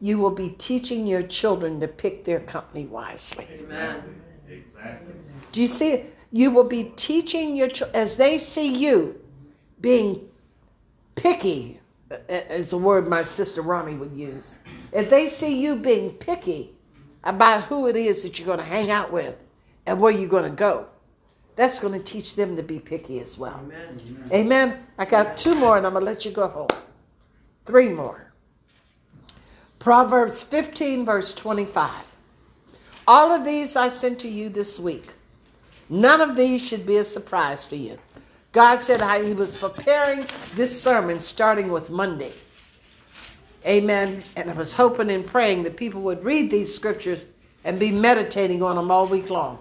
you 0.00 0.18
will 0.18 0.30
be 0.30 0.50
teaching 0.50 1.06
your 1.06 1.22
children 1.22 1.80
to 1.80 1.88
pick 1.88 2.24
their 2.24 2.40
company 2.40 2.86
wisely. 2.86 3.48
Exactly. 3.52 4.12
Exactly. 4.48 5.14
Do 5.50 5.60
you 5.60 5.68
see 5.68 5.92
it? 5.92 6.14
You 6.30 6.50
will 6.50 6.64
be 6.64 6.92
teaching 6.96 7.56
your 7.56 7.68
children, 7.68 7.96
as 8.00 8.16
they 8.16 8.38
see 8.38 8.76
you 8.76 9.20
being 9.80 10.28
picky, 11.16 11.77
is 12.28 12.72
a 12.72 12.78
word 12.78 13.08
my 13.08 13.22
sister 13.22 13.62
Ronnie 13.62 13.94
would 13.94 14.12
use. 14.12 14.56
If 14.92 15.10
they 15.10 15.26
see 15.26 15.60
you 15.60 15.76
being 15.76 16.10
picky 16.12 16.74
about 17.24 17.64
who 17.64 17.88
it 17.88 17.96
is 17.96 18.22
that 18.22 18.38
you're 18.38 18.46
going 18.46 18.58
to 18.58 18.64
hang 18.64 18.90
out 18.90 19.12
with 19.12 19.36
and 19.86 20.00
where 20.00 20.12
you're 20.12 20.28
going 20.28 20.44
to 20.44 20.50
go, 20.50 20.86
that's 21.56 21.80
going 21.80 21.92
to 21.92 22.04
teach 22.04 22.36
them 22.36 22.56
to 22.56 22.62
be 22.62 22.78
picky 22.78 23.20
as 23.20 23.36
well. 23.36 23.60
Amen. 23.64 24.28
Amen. 24.32 24.86
I 24.96 25.04
got 25.04 25.36
two 25.36 25.54
more 25.54 25.76
and 25.76 25.84
I'm 25.84 25.92
going 25.92 26.04
to 26.04 26.10
let 26.10 26.24
you 26.24 26.30
go 26.30 26.48
home. 26.48 26.68
Three 27.64 27.88
more. 27.88 28.32
Proverbs 29.78 30.42
15, 30.42 31.04
verse 31.04 31.34
25. 31.34 32.16
All 33.06 33.32
of 33.32 33.44
these 33.44 33.74
I 33.76 33.88
sent 33.88 34.18
to 34.20 34.28
you 34.28 34.48
this 34.48 34.78
week. 34.78 35.14
None 35.88 36.20
of 36.20 36.36
these 36.36 36.62
should 36.62 36.86
be 36.86 36.98
a 36.98 37.04
surprise 37.04 37.66
to 37.68 37.76
you. 37.76 37.98
God 38.58 38.80
said 38.80 39.00
how 39.00 39.22
He 39.22 39.34
was 39.34 39.56
preparing 39.56 40.26
this 40.56 40.82
sermon 40.82 41.20
starting 41.20 41.70
with 41.70 41.90
Monday. 41.90 42.32
Amen. 43.64 44.24
And 44.34 44.50
I 44.50 44.52
was 44.52 44.74
hoping 44.74 45.12
and 45.12 45.24
praying 45.24 45.62
that 45.62 45.76
people 45.76 46.00
would 46.00 46.24
read 46.24 46.50
these 46.50 46.74
scriptures 46.74 47.28
and 47.62 47.78
be 47.78 47.92
meditating 47.92 48.60
on 48.60 48.74
them 48.74 48.90
all 48.90 49.06
week 49.06 49.30
long. 49.30 49.60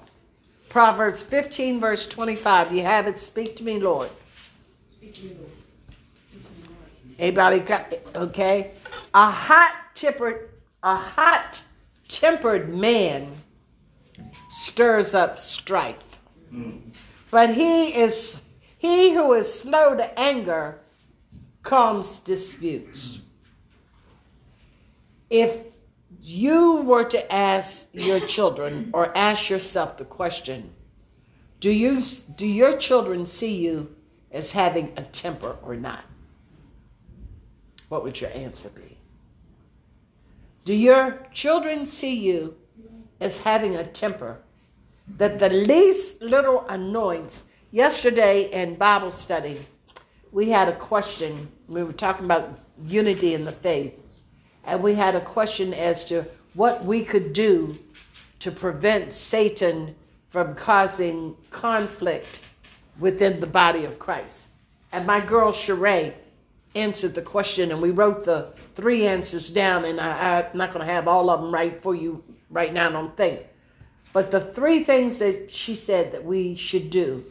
Proverbs 0.70 1.22
15, 1.22 1.80
verse 1.80 2.08
25. 2.08 2.72
You 2.72 2.82
have 2.82 3.06
it. 3.06 3.20
Speak 3.20 3.56
to 3.58 3.64
me, 3.64 3.80
Lord. 3.80 4.10
Anybody 7.20 7.60
got 7.60 7.94
it? 7.94 8.08
Okay. 8.16 8.72
A 9.14 9.30
hot 9.30 9.78
tempered, 9.94 10.50
a 10.82 10.96
hot 10.96 11.62
tempered 12.08 12.70
man 12.76 13.32
stirs 14.50 15.14
up 15.14 15.38
strife. 15.38 16.20
But 17.30 17.54
he 17.54 17.94
is 17.94 18.42
he 18.78 19.14
who 19.14 19.34
is 19.34 19.62
slow 19.62 19.96
to 19.96 20.20
anger 20.20 20.80
calms 21.64 22.20
disputes. 22.20 23.20
If 25.30 25.78
you 26.22 26.82
were 26.82 27.04
to 27.06 27.34
ask 27.34 27.90
your 27.94 28.20
children 28.20 28.90
or 28.94 29.16
ask 29.18 29.50
yourself 29.50 29.98
the 29.98 30.06
question, 30.06 30.74
do 31.60 31.72
you 31.72 32.00
do 32.36 32.46
your 32.46 32.78
children 32.78 33.26
see 33.26 33.56
you 33.56 33.96
as 34.32 34.52
having 34.52 34.94
a 34.96 35.02
temper 35.02 35.58
or 35.64 35.76
not? 35.76 36.06
What 37.90 38.04
would 38.04 38.22
your 38.22 38.32
answer 38.32 38.70
be? 38.70 38.98
Do 40.66 40.74
your 40.74 41.26
children 41.32 41.86
see 41.86 42.20
you 42.20 42.58
as 43.20 43.40
having 43.40 43.76
a 43.76 43.84
temper 43.84 44.40
that 45.16 45.40
the 45.40 45.50
least 45.50 46.22
little 46.22 46.66
annoyance 46.68 47.46
yesterday 47.72 48.50
in 48.52 48.76
bible 48.76 49.12
study 49.12 49.60
we 50.32 50.50
had 50.50 50.68
a 50.68 50.76
question. 50.76 51.50
We 51.68 51.84
were 51.84 51.94
talking 51.94 52.26
about 52.26 52.60
unity 52.86 53.34
in 53.34 53.46
the 53.46 53.52
faith. 53.52 53.94
And 54.66 54.84
we 54.84 54.94
had 54.94 55.16
a 55.16 55.22
question 55.22 55.74
as 55.74 56.04
to 56.06 56.26
what 56.54 56.84
we 56.84 57.04
could 57.04 57.34
do 57.34 57.78
to 58.40 58.52
prevent 58.52 59.14
satan 59.14 59.96
from 60.30 60.54
causing 60.54 61.36
conflict 61.50 62.48
within 63.00 63.40
the 63.40 63.48
body 63.48 63.86
of 63.86 63.98
christ. 63.98 64.50
And 64.92 65.08
my 65.08 65.20
girl 65.20 65.52
Sheree 65.52 66.14
answered 66.76 67.16
the 67.16 67.22
question 67.22 67.72
and 67.72 67.82
we 67.82 67.92
wrote 67.92 68.26
the 68.26 68.54
three 68.76 69.08
answers 69.08 69.50
down 69.50 69.86
and 69.86 70.00
I, 70.00 70.42
i'm 70.42 70.58
not 70.58 70.72
going 70.72 70.86
to 70.86 70.94
have 70.94 71.08
all 71.08 71.30
of 71.32 71.42
them 71.42 71.52
right 71.52 71.82
for 71.82 71.96
you 71.96 72.24
right 72.50 72.74
now 72.74 72.90
i 72.90 72.92
don't 72.92 73.16
think. 73.18 73.42
But 74.14 74.30
the 74.30 74.42
three 74.42 74.84
things 74.84 75.20
that 75.20 75.50
she 75.50 75.74
said 75.74 76.12
that 76.12 76.24
we 76.24 76.54
should 76.56 76.90
do 76.90 77.26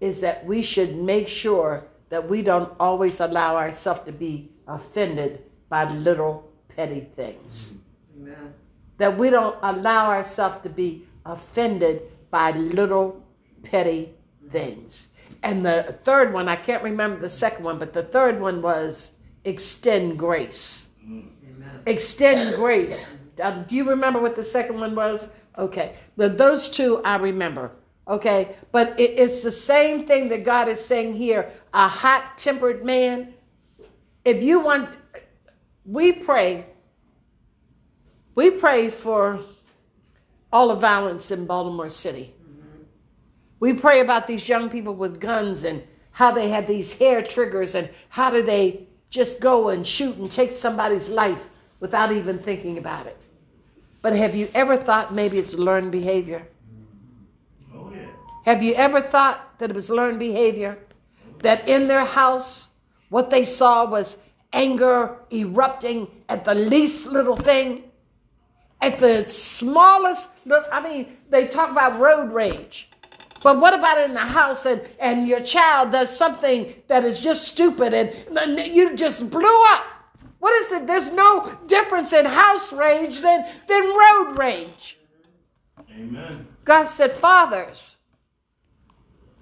is 0.00 0.20
that 0.20 0.44
we 0.44 0.62
should 0.62 0.96
make 0.96 1.28
sure 1.28 1.84
that 2.08 2.28
we 2.28 2.42
don't 2.42 2.72
always 2.78 3.20
allow 3.20 3.56
ourselves 3.56 4.04
to 4.04 4.12
be 4.12 4.50
offended 4.66 5.42
by 5.68 5.90
little 5.92 6.50
petty 6.68 7.08
things. 7.16 7.78
Amen. 8.16 8.54
That 8.98 9.18
we 9.18 9.30
don't 9.30 9.56
allow 9.62 10.10
ourselves 10.10 10.62
to 10.62 10.68
be 10.68 11.06
offended 11.24 12.02
by 12.30 12.52
little 12.52 13.24
petty 13.62 14.14
things. 14.50 15.08
And 15.42 15.64
the 15.64 15.96
third 16.04 16.32
one, 16.32 16.48
I 16.48 16.56
can't 16.56 16.82
remember 16.82 17.18
the 17.20 17.30
second 17.30 17.64
one, 17.64 17.78
but 17.78 17.92
the 17.92 18.02
third 18.02 18.40
one 18.40 18.62
was 18.62 19.12
extend 19.44 20.18
grace. 20.18 20.90
Amen. 21.04 21.30
Extend 21.86 22.56
grace. 22.56 23.18
Uh, 23.40 23.62
do 23.62 23.76
you 23.76 23.88
remember 23.88 24.20
what 24.20 24.34
the 24.34 24.44
second 24.44 24.80
one 24.80 24.94
was? 24.94 25.30
Okay. 25.58 25.94
But 26.16 26.38
those 26.38 26.68
two 26.68 27.02
I 27.04 27.16
remember. 27.16 27.70
Okay. 28.08 28.56
But 28.72 28.98
it, 28.98 29.18
it's 29.18 29.42
the 29.42 29.52
same 29.52 30.06
thing 30.06 30.28
that 30.28 30.44
God 30.44 30.68
is 30.68 30.84
saying 30.84 31.14
here 31.14 31.50
a 31.72 31.88
hot 31.88 32.38
tempered 32.38 32.84
man. 32.84 33.34
If 34.24 34.42
you 34.42 34.60
want, 34.60 34.88
we 35.84 36.12
pray, 36.12 36.66
we 38.34 38.50
pray 38.50 38.90
for 38.90 39.40
all 40.52 40.68
the 40.68 40.74
violence 40.74 41.30
in 41.30 41.46
Baltimore 41.46 41.88
City. 41.88 42.32
We 43.58 43.72
pray 43.72 44.00
about 44.00 44.26
these 44.26 44.48
young 44.48 44.68
people 44.68 44.94
with 44.94 45.20
guns 45.20 45.64
and 45.64 45.82
how 46.10 46.30
they 46.30 46.48
have 46.50 46.66
these 46.66 46.92
hair 46.92 47.22
triggers 47.22 47.74
and 47.74 47.88
how 48.08 48.30
do 48.30 48.42
they 48.42 48.86
just 49.10 49.40
go 49.40 49.70
and 49.70 49.86
shoot 49.86 50.16
and 50.16 50.30
take 50.30 50.52
somebody's 50.52 51.08
life 51.08 51.48
without 51.80 52.12
even 52.12 52.38
thinking 52.38 52.78
about 52.78 53.06
it. 53.06 53.16
But 54.02 54.14
have 54.14 54.34
you 54.34 54.48
ever 54.54 54.76
thought 54.76 55.14
maybe 55.14 55.38
it's 55.38 55.54
learned 55.54 55.92
behavior? 55.92 56.46
Have 58.46 58.62
you 58.62 58.74
ever 58.74 59.00
thought 59.00 59.58
that 59.58 59.70
it 59.70 59.74
was 59.74 59.90
learned 59.90 60.20
behavior? 60.20 60.78
That 61.40 61.68
in 61.68 61.88
their 61.88 62.04
house, 62.04 62.68
what 63.08 63.28
they 63.28 63.42
saw 63.42 63.84
was 63.90 64.18
anger 64.52 65.18
erupting 65.32 66.06
at 66.28 66.44
the 66.44 66.54
least 66.54 67.08
little 67.08 67.36
thing? 67.36 67.90
At 68.80 69.00
the 69.00 69.26
smallest, 69.26 70.46
little, 70.46 70.64
I 70.70 70.80
mean, 70.80 71.16
they 71.28 71.48
talk 71.48 71.72
about 71.72 71.98
road 71.98 72.32
rage. 72.32 72.88
But 73.42 73.60
what 73.60 73.74
about 73.74 73.98
in 73.98 74.14
the 74.14 74.20
house 74.20 74.64
and, 74.64 74.80
and 75.00 75.26
your 75.26 75.40
child 75.40 75.90
does 75.90 76.16
something 76.16 76.72
that 76.86 77.04
is 77.04 77.18
just 77.18 77.48
stupid 77.48 77.92
and 77.94 78.58
you 78.74 78.96
just 78.96 79.28
blew 79.28 79.64
up? 79.72 79.84
What 80.38 80.54
is 80.62 80.70
it? 80.70 80.86
There's 80.86 81.12
no 81.12 81.52
difference 81.66 82.12
in 82.12 82.24
house 82.24 82.72
rage 82.72 83.20
than, 83.22 83.44
than 83.66 83.82
road 83.82 84.38
rage. 84.38 84.98
Amen. 85.90 86.46
God 86.64 86.86
said, 86.86 87.12
Fathers, 87.12 87.95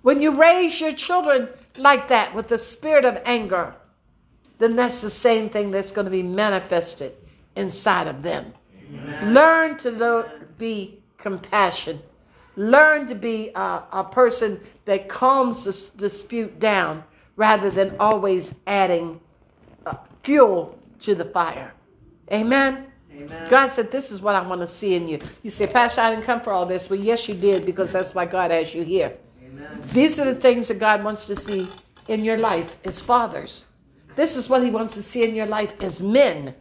when 0.05 0.21
you 0.21 0.33
raise 0.38 0.81
your 0.83 0.93
children 0.93 1.49
like 1.79 2.09
that 2.09 2.35
with 2.35 2.49
the 2.49 2.59
spirit 2.59 3.07
of 3.07 3.19
anger, 3.25 3.75
then 4.59 4.77
that's 4.77 5.01
the 5.01 5.09
same 5.09 5.49
thing 5.49 5.71
that's 5.71 5.93
going 5.93 6.05
to 6.05 6.11
be 6.11 6.23
manifested 6.23 7.14
inside 7.57 8.07
of 8.07 8.21
them. 8.21 8.53
Learn 9.23 9.79
to 9.79 9.90
lo- 9.90 10.31
be 10.59 11.03
compassion. 11.17 12.03
Learn 12.55 13.07
to 13.07 13.14
be 13.14 13.51
a, 13.55 13.83
a 13.93 14.05
person 14.05 14.61
that 14.85 15.09
calms 15.09 15.64
the 15.64 15.71
s- 15.71 15.88
dispute 15.88 16.61
down 16.61 17.03
rather 17.37 17.71
than 17.71 17.97
always 17.99 18.57
adding 18.67 19.19
uh, 19.87 19.97
fuel 20.23 20.79
to 21.01 21.14
the 21.14 21.25
fire. 21.25 21.73
Amen. 22.31 22.88
Amen. 23.11 23.51
God 23.51 23.69
said, 23.69 23.90
This 23.90 24.12
is 24.12 24.21
what 24.21 24.35
I 24.35 24.43
want 24.47 24.61
to 24.61 24.67
see 24.67 24.97
in 24.97 25.09
you. 25.09 25.19
You 25.43 25.51
say, 25.51 25.67
Pastor, 25.67 26.03
I 26.03 26.11
didn't 26.11 26.25
come 26.25 26.43
for 26.43 26.53
all 26.53 26.67
this. 26.67 26.90
Well, 26.90 27.01
yes, 27.01 27.27
you 27.27 27.35
did, 27.35 27.64
because 27.64 27.93
that's 27.93 28.14
why 28.14 28.27
God 28.27 28.51
has 28.51 28.75
you 28.75 28.83
here. 28.85 29.17
These 29.92 30.18
are 30.18 30.24
the 30.24 30.35
things 30.35 30.68
that 30.68 30.79
God 30.79 31.05
wants 31.05 31.27
to 31.27 31.37
see 31.37 31.68
in 32.09 32.24
your 32.24 32.38
life 32.38 32.77
as 32.85 33.00
fathers. 33.00 33.66
This 34.16 34.37
is 34.37 34.48
what 34.48 34.62
He 34.62 34.70
wants 34.70 34.94
to 34.94 35.03
see 35.03 35.24
in 35.24 35.35
your 35.35 35.46
life 35.46 35.72
as 35.83 36.03
men. 36.03 36.55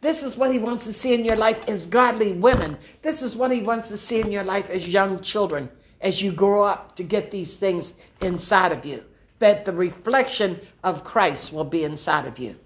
This 0.00 0.22
is 0.22 0.36
what 0.36 0.52
He 0.52 0.58
wants 0.58 0.84
to 0.84 0.92
see 0.92 1.14
in 1.14 1.24
your 1.24 1.36
life 1.36 1.68
as 1.68 1.86
godly 1.86 2.32
women. 2.32 2.76
This 3.02 3.22
is 3.22 3.36
what 3.36 3.50
He 3.50 3.62
wants 3.62 3.88
to 3.88 3.96
see 3.96 4.20
in 4.20 4.32
your 4.32 4.44
life 4.44 4.70
as 4.70 4.88
young 4.88 5.20
children 5.20 5.68
as 6.00 6.22
you 6.22 6.32
grow 6.32 6.62
up 6.62 6.96
to 6.96 7.02
get 7.02 7.30
these 7.30 7.58
things 7.58 7.94
inside 8.20 8.72
of 8.72 8.84
you. 8.84 9.04
That 9.38 9.64
the 9.64 9.72
reflection 9.72 10.60
of 10.84 11.04
Christ 11.04 11.52
will 11.52 11.64
be 11.64 11.84
inside 11.84 12.26
of 12.26 12.38
you. 12.38 12.56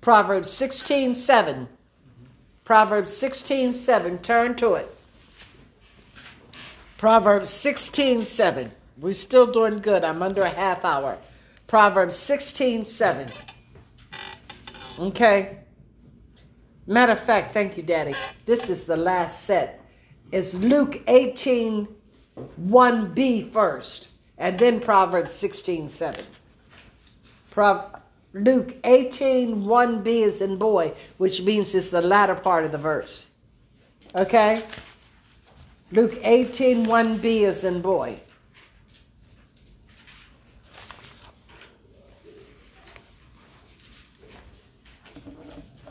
Proverbs 0.00 0.50
16 0.52 1.14
7. 1.14 1.68
Proverbs 2.64 3.12
16 3.12 3.72
7. 3.72 4.18
Turn 4.18 4.54
to 4.56 4.74
it. 4.74 4.94
Proverbs 6.98 7.50
16 7.50 8.24
7. 8.24 8.70
We're 9.00 9.12
still 9.12 9.46
doing 9.46 9.78
good. 9.78 10.02
I'm 10.02 10.22
under 10.22 10.42
a 10.42 10.48
half 10.48 10.84
hour. 10.84 11.18
Proverbs 11.66 12.16
16 12.16 12.84
7. 12.84 13.30
Okay. 14.98 15.58
Matter 16.86 17.12
of 17.12 17.20
fact, 17.20 17.52
thank 17.52 17.76
you, 17.76 17.82
Daddy. 17.82 18.14
This 18.46 18.70
is 18.70 18.86
the 18.86 18.96
last 18.96 19.44
set. 19.44 19.84
It's 20.32 20.54
Luke 20.54 21.02
18 21.06 21.86
1b 22.66 23.50
first, 23.50 24.08
and 24.38 24.58
then 24.58 24.80
Proverbs 24.80 25.32
16 25.32 25.88
7. 25.88 26.24
Pro- 27.50 27.84
Luke 28.32 28.76
18 28.84 29.64
1b 29.64 30.06
is 30.06 30.40
in 30.40 30.56
boy, 30.56 30.92
which 31.18 31.42
means 31.42 31.74
it's 31.74 31.90
the 31.90 32.02
latter 32.02 32.34
part 32.34 32.64
of 32.64 32.72
the 32.72 32.78
verse. 32.78 33.30
Okay? 34.18 34.64
Luke 35.92 36.18
18 36.22 36.86
1b 36.86 37.24
is 37.24 37.64
in 37.64 37.80
boy. 37.80 38.20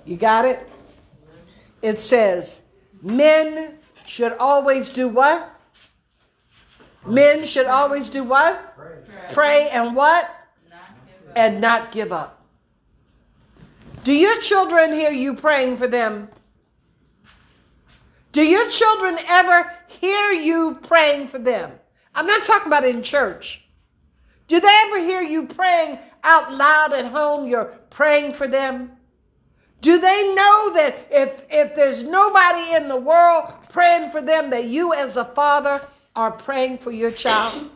You 0.07 0.15
got 0.15 0.45
it? 0.45 0.67
It 1.81 1.99
says, 1.99 2.61
men 3.01 3.77
should 4.05 4.31
always 4.39 4.89
do 4.89 5.09
what? 5.09 5.53
Men 7.05 7.45
should 7.45 7.65
always 7.65 8.07
do 8.07 8.23
what? 8.23 8.73
Pray 9.33 9.69
and 9.69 9.95
what? 9.95 10.33
And 11.35 11.59
not 11.59 11.91
give 11.91 12.13
up. 12.13 12.41
Do 14.05 14.13
your 14.13 14.39
children 14.39 14.93
hear 14.93 15.11
you 15.11 15.35
praying 15.35 15.75
for 15.75 15.87
them? 15.87 16.29
Do 18.31 18.41
your 18.43 18.69
children 18.69 19.17
ever 19.27 19.73
hear 19.87 20.31
you 20.31 20.79
praying 20.83 21.27
for 21.27 21.39
them? 21.39 21.71
I'm 22.15 22.25
not 22.25 22.45
talking 22.45 22.67
about 22.67 22.85
in 22.85 23.03
church. 23.03 23.65
Do 24.47 24.61
they 24.61 24.81
ever 24.85 24.99
hear 24.99 25.21
you 25.21 25.47
praying 25.47 25.99
out 26.23 26.53
loud 26.53 26.93
at 26.93 27.05
home? 27.05 27.47
You're 27.47 27.77
praying 27.89 28.33
for 28.33 28.47
them? 28.47 28.96
Do 29.81 29.99
they 29.99 30.33
know 30.33 30.73
that 30.73 31.07
if, 31.11 31.43
if 31.49 31.75
there's 31.75 32.03
nobody 32.03 32.75
in 32.75 32.87
the 32.87 32.97
world 32.97 33.53
praying 33.69 34.09
for 34.09 34.21
them, 34.21 34.49
that 34.49 34.65
you 34.65 34.93
as 34.93 35.17
a 35.17 35.25
father 35.25 35.85
are 36.15 36.31
praying 36.31 36.79
for 36.79 36.91
your 36.91 37.11
child? 37.11 37.69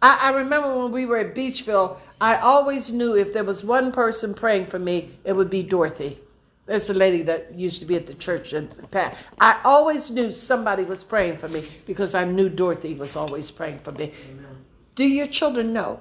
I, 0.00 0.30
I 0.30 0.30
remember 0.32 0.76
when 0.76 0.92
we 0.92 1.06
were 1.06 1.18
at 1.18 1.34
Beachville, 1.34 1.96
I 2.20 2.36
always 2.36 2.92
knew 2.92 3.16
if 3.16 3.32
there 3.32 3.44
was 3.44 3.64
one 3.64 3.90
person 3.90 4.32
praying 4.32 4.66
for 4.66 4.78
me, 4.78 5.10
it 5.24 5.32
would 5.32 5.50
be 5.50 5.62
Dorothy. 5.62 6.20
That's 6.66 6.86
the 6.86 6.94
lady 6.94 7.22
that 7.22 7.58
used 7.58 7.80
to 7.80 7.86
be 7.86 7.96
at 7.96 8.06
the 8.06 8.14
church 8.14 8.52
in 8.52 8.72
the 8.80 8.86
past. 8.86 9.18
I 9.40 9.60
always 9.64 10.10
knew 10.12 10.30
somebody 10.30 10.84
was 10.84 11.02
praying 11.02 11.38
for 11.38 11.48
me 11.48 11.64
because 11.86 12.14
I 12.14 12.24
knew 12.24 12.48
Dorothy 12.48 12.94
was 12.94 13.16
always 13.16 13.50
praying 13.50 13.80
for 13.80 13.90
me. 13.90 14.12
Amen. 14.30 14.64
Do 14.94 15.04
your 15.04 15.26
children 15.26 15.72
know 15.72 16.00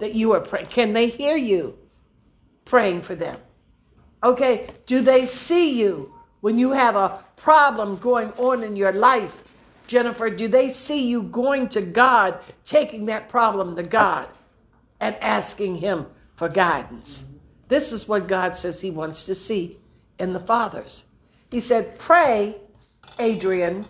that 0.00 0.14
you 0.14 0.32
are 0.32 0.40
praying? 0.40 0.66
Can 0.66 0.92
they 0.92 1.06
hear 1.06 1.36
you 1.36 1.78
praying 2.64 3.02
for 3.02 3.14
them? 3.14 3.38
Okay, 4.24 4.68
do 4.86 5.00
they 5.00 5.26
see 5.26 5.78
you 5.80 6.12
when 6.40 6.58
you 6.58 6.70
have 6.72 6.96
a 6.96 7.24
problem 7.36 7.96
going 7.96 8.32
on 8.32 8.62
in 8.62 8.76
your 8.76 8.92
life? 8.92 9.42
Jennifer, 9.88 10.30
do 10.30 10.48
they 10.48 10.70
see 10.70 11.08
you 11.08 11.24
going 11.24 11.68
to 11.70 11.82
God, 11.82 12.38
taking 12.64 13.06
that 13.06 13.28
problem 13.28 13.76
to 13.76 13.82
God 13.82 14.28
and 15.00 15.16
asking 15.16 15.76
Him 15.76 16.06
for 16.36 16.48
guidance? 16.48 17.24
This 17.68 17.92
is 17.92 18.06
what 18.06 18.28
God 18.28 18.56
says 18.56 18.80
He 18.80 18.90
wants 18.90 19.24
to 19.24 19.34
see 19.34 19.78
in 20.18 20.32
the 20.32 20.40
fathers. 20.40 21.06
He 21.50 21.60
said, 21.60 21.98
Pray, 21.98 22.56
Adrian, 23.18 23.86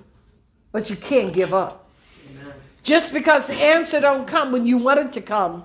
but 0.72 0.88
you 0.88 0.96
can't 0.96 1.32
give 1.32 1.52
up. 1.52 1.90
Amen. 2.30 2.54
Just 2.82 3.12
because 3.12 3.48
the 3.48 3.54
answer 3.54 4.00
don't 4.00 4.26
come 4.26 4.50
when 4.50 4.66
you 4.66 4.78
want 4.78 4.98
it 4.98 5.12
to 5.12 5.20
come, 5.20 5.62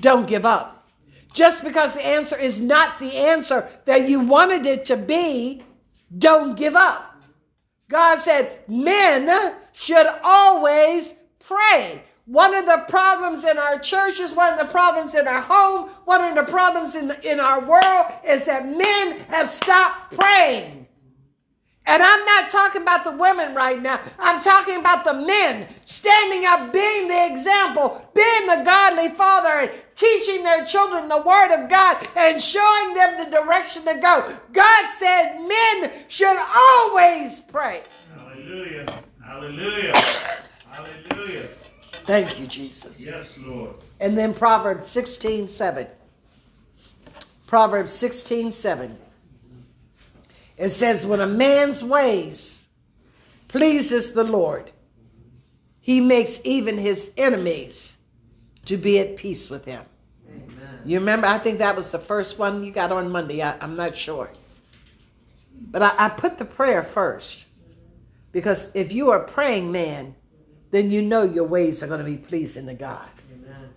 don't 0.00 0.28
give 0.28 0.44
up. 0.44 0.81
Just 1.32 1.64
because 1.64 1.94
the 1.94 2.06
answer 2.06 2.36
is 2.36 2.60
not 2.60 2.98
the 2.98 3.12
answer 3.16 3.68
that 3.86 4.08
you 4.08 4.20
wanted 4.20 4.66
it 4.66 4.84
to 4.86 4.96
be, 4.96 5.64
don't 6.16 6.56
give 6.56 6.74
up. 6.74 7.16
God 7.88 8.18
said 8.18 8.60
men 8.68 9.54
should 9.72 10.06
always 10.22 11.14
pray. 11.40 12.02
One 12.26 12.54
of 12.54 12.66
the 12.66 12.84
problems 12.88 13.44
in 13.44 13.58
our 13.58 13.78
churches, 13.78 14.32
one 14.34 14.52
of 14.52 14.58
the 14.58 14.72
problems 14.72 15.14
in 15.14 15.26
our 15.26 15.40
home, 15.40 15.90
one 16.04 16.22
of 16.22 16.34
the 16.34 16.50
problems 16.50 16.94
in, 16.94 17.14
in 17.22 17.40
our 17.40 17.60
world 17.64 18.06
is 18.26 18.44
that 18.46 18.66
men 18.66 19.18
have 19.28 19.50
stopped 19.50 20.14
praying. 20.18 20.81
And 21.84 22.00
I'm 22.00 22.24
not 22.24 22.48
talking 22.48 22.82
about 22.82 23.02
the 23.02 23.10
women 23.10 23.54
right 23.54 23.80
now. 23.80 24.00
I'm 24.18 24.40
talking 24.40 24.78
about 24.78 25.04
the 25.04 25.14
men 25.14 25.66
standing 25.84 26.44
up, 26.46 26.72
being 26.72 27.08
the 27.08 27.26
example, 27.26 28.08
being 28.14 28.46
the 28.46 28.62
godly 28.64 29.08
father, 29.08 29.48
and 29.48 29.70
teaching 29.96 30.44
their 30.44 30.64
children 30.64 31.08
the 31.08 31.22
word 31.22 31.52
of 31.54 31.68
God 31.68 32.06
and 32.16 32.40
showing 32.40 32.94
them 32.94 33.18
the 33.18 33.36
direction 33.36 33.84
to 33.84 33.94
go. 33.94 34.32
God 34.52 34.90
said 34.90 35.40
men 35.40 35.90
should 36.06 36.36
always 36.54 37.40
pray. 37.40 37.82
Hallelujah. 38.16 38.86
Hallelujah. 39.24 39.96
Hallelujah. 40.70 41.48
Thank 42.04 42.38
you, 42.38 42.46
Jesus. 42.46 43.04
Yes, 43.04 43.36
Lord. 43.44 43.76
And 43.98 44.16
then 44.16 44.34
Proverbs 44.34 44.86
16 44.86 45.48
7. 45.48 45.86
Proverbs 47.46 47.92
16 47.92 48.50
7. 48.50 48.98
It 50.62 50.70
says, 50.70 51.04
When 51.04 51.20
a 51.20 51.26
man's 51.26 51.82
ways 51.82 52.68
pleases 53.48 54.12
the 54.12 54.22
Lord, 54.22 54.70
he 55.80 56.00
makes 56.00 56.40
even 56.44 56.78
his 56.78 57.10
enemies 57.16 57.98
to 58.66 58.76
be 58.76 59.00
at 59.00 59.16
peace 59.16 59.50
with 59.50 59.64
him. 59.64 59.84
Amen. 60.28 60.80
You 60.84 61.00
remember? 61.00 61.26
I 61.26 61.38
think 61.38 61.58
that 61.58 61.74
was 61.74 61.90
the 61.90 61.98
first 61.98 62.38
one 62.38 62.62
you 62.62 62.70
got 62.70 62.92
on 62.92 63.10
Monday. 63.10 63.42
I, 63.42 63.56
am 63.60 63.74
not 63.74 63.96
sure. 63.96 64.30
But 65.72 65.82
I, 65.82 65.94
I 65.98 66.08
put 66.10 66.38
the 66.38 66.44
prayer 66.44 66.84
first 66.84 67.46
because 68.30 68.70
if 68.72 68.92
you 68.92 69.10
are 69.10 69.24
a 69.24 69.28
praying 69.28 69.72
man, 69.72 70.14
then 70.70 70.92
you 70.92 71.02
know 71.02 71.24
your 71.24 71.44
ways 71.44 71.82
are 71.82 71.88
going 71.88 71.98
to 71.98 72.04
be 72.04 72.16
pleasing 72.16 72.66
to 72.66 72.74
God. 72.74 73.08
Amen. 73.34 73.68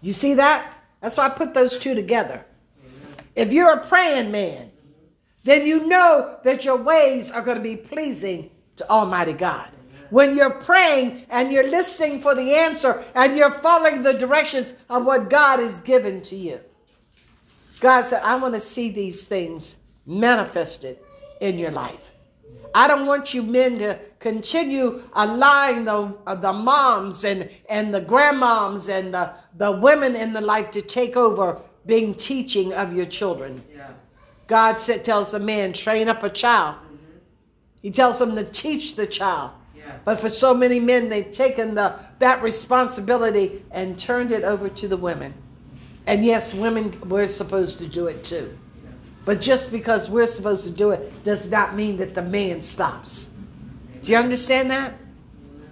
You 0.00 0.12
see 0.12 0.34
that? 0.34 0.78
That's 1.00 1.16
why 1.16 1.26
I 1.26 1.30
put 1.30 1.54
those 1.54 1.76
two 1.76 1.96
together. 1.96 2.46
If 3.34 3.52
you're 3.52 3.72
a 3.72 3.84
praying 3.84 4.30
man, 4.30 4.69
then 5.44 5.66
you 5.66 5.86
know 5.86 6.38
that 6.44 6.64
your 6.64 6.76
ways 6.76 7.30
are 7.30 7.42
going 7.42 7.56
to 7.56 7.62
be 7.62 7.76
pleasing 7.76 8.50
to 8.76 8.88
Almighty 8.90 9.32
God. 9.32 9.68
When 10.10 10.36
you're 10.36 10.50
praying 10.50 11.24
and 11.30 11.52
you're 11.52 11.68
listening 11.68 12.20
for 12.20 12.34
the 12.34 12.54
answer 12.54 13.04
and 13.14 13.36
you're 13.36 13.52
following 13.52 14.02
the 14.02 14.14
directions 14.14 14.74
of 14.88 15.04
what 15.04 15.30
God 15.30 15.60
has 15.60 15.80
given 15.80 16.20
to 16.22 16.36
you. 16.36 16.60
God 17.78 18.04
said, 18.04 18.22
I 18.22 18.36
want 18.36 18.54
to 18.54 18.60
see 18.60 18.90
these 18.90 19.24
things 19.24 19.78
manifested 20.06 20.98
in 21.40 21.58
your 21.58 21.70
life. 21.70 22.12
I 22.74 22.86
don't 22.86 23.06
want 23.06 23.34
you 23.34 23.42
men 23.42 23.78
to 23.78 23.98
continue 24.18 25.02
allowing 25.14 25.84
the, 25.84 26.14
uh, 26.26 26.34
the 26.34 26.52
moms 26.52 27.24
and, 27.24 27.48
and 27.68 27.92
the 27.92 28.00
grandmoms 28.00 28.88
and 28.88 29.12
the, 29.12 29.32
the 29.56 29.72
women 29.72 30.14
in 30.14 30.32
the 30.32 30.40
life 30.40 30.70
to 30.72 30.82
take 30.82 31.16
over 31.16 31.60
being 31.86 32.14
teaching 32.14 32.72
of 32.74 32.92
your 32.94 33.06
children. 33.06 33.62
Yeah. 33.74 33.90
God 34.50 34.80
said, 34.80 35.04
tells 35.04 35.30
the 35.30 35.38
man, 35.38 35.72
train 35.72 36.08
up 36.08 36.24
a 36.24 36.28
child. 36.28 36.74
He 37.82 37.92
tells 37.92 38.18
them 38.18 38.34
to 38.34 38.42
teach 38.42 38.96
the 38.96 39.06
child. 39.06 39.52
Yeah. 39.76 39.96
But 40.04 40.18
for 40.18 40.28
so 40.28 40.52
many 40.52 40.80
men, 40.80 41.08
they've 41.08 41.30
taken 41.30 41.76
the, 41.76 41.94
that 42.18 42.42
responsibility 42.42 43.64
and 43.70 43.96
turned 43.96 44.32
it 44.32 44.42
over 44.42 44.68
to 44.68 44.88
the 44.88 44.96
women. 44.96 45.32
And 46.08 46.24
yes, 46.24 46.52
women, 46.52 47.00
we're 47.08 47.28
supposed 47.28 47.78
to 47.78 47.86
do 47.86 48.08
it 48.08 48.24
too. 48.24 48.58
But 49.24 49.40
just 49.40 49.70
because 49.70 50.10
we're 50.10 50.26
supposed 50.26 50.66
to 50.66 50.72
do 50.72 50.90
it 50.90 51.22
does 51.22 51.48
not 51.48 51.76
mean 51.76 51.96
that 51.98 52.16
the 52.16 52.22
man 52.22 52.60
stops. 52.60 53.30
Do 54.02 54.10
you 54.10 54.18
understand 54.18 54.68
that? 54.72 54.94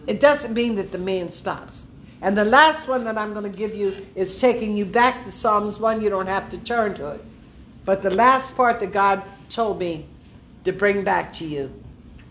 It 0.06 0.20
doesn't 0.20 0.54
mean 0.54 0.76
that 0.76 0.92
the 0.92 0.98
man 0.98 1.30
stops. 1.30 1.88
And 2.22 2.38
the 2.38 2.44
last 2.44 2.86
one 2.86 3.02
that 3.04 3.18
I'm 3.18 3.32
going 3.32 3.50
to 3.50 3.58
give 3.58 3.74
you 3.74 4.06
is 4.14 4.40
taking 4.40 4.76
you 4.76 4.84
back 4.84 5.24
to 5.24 5.32
Psalms 5.32 5.80
1. 5.80 6.00
You 6.00 6.10
don't 6.10 6.28
have 6.28 6.48
to 6.50 6.58
turn 6.58 6.94
to 6.94 7.14
it. 7.14 7.24
But 7.88 8.02
the 8.02 8.10
last 8.10 8.54
part 8.54 8.80
that 8.80 8.92
God 8.92 9.22
told 9.48 9.78
me 9.78 10.04
to 10.64 10.74
bring 10.74 11.04
back 11.04 11.32
to 11.32 11.46
you 11.46 11.72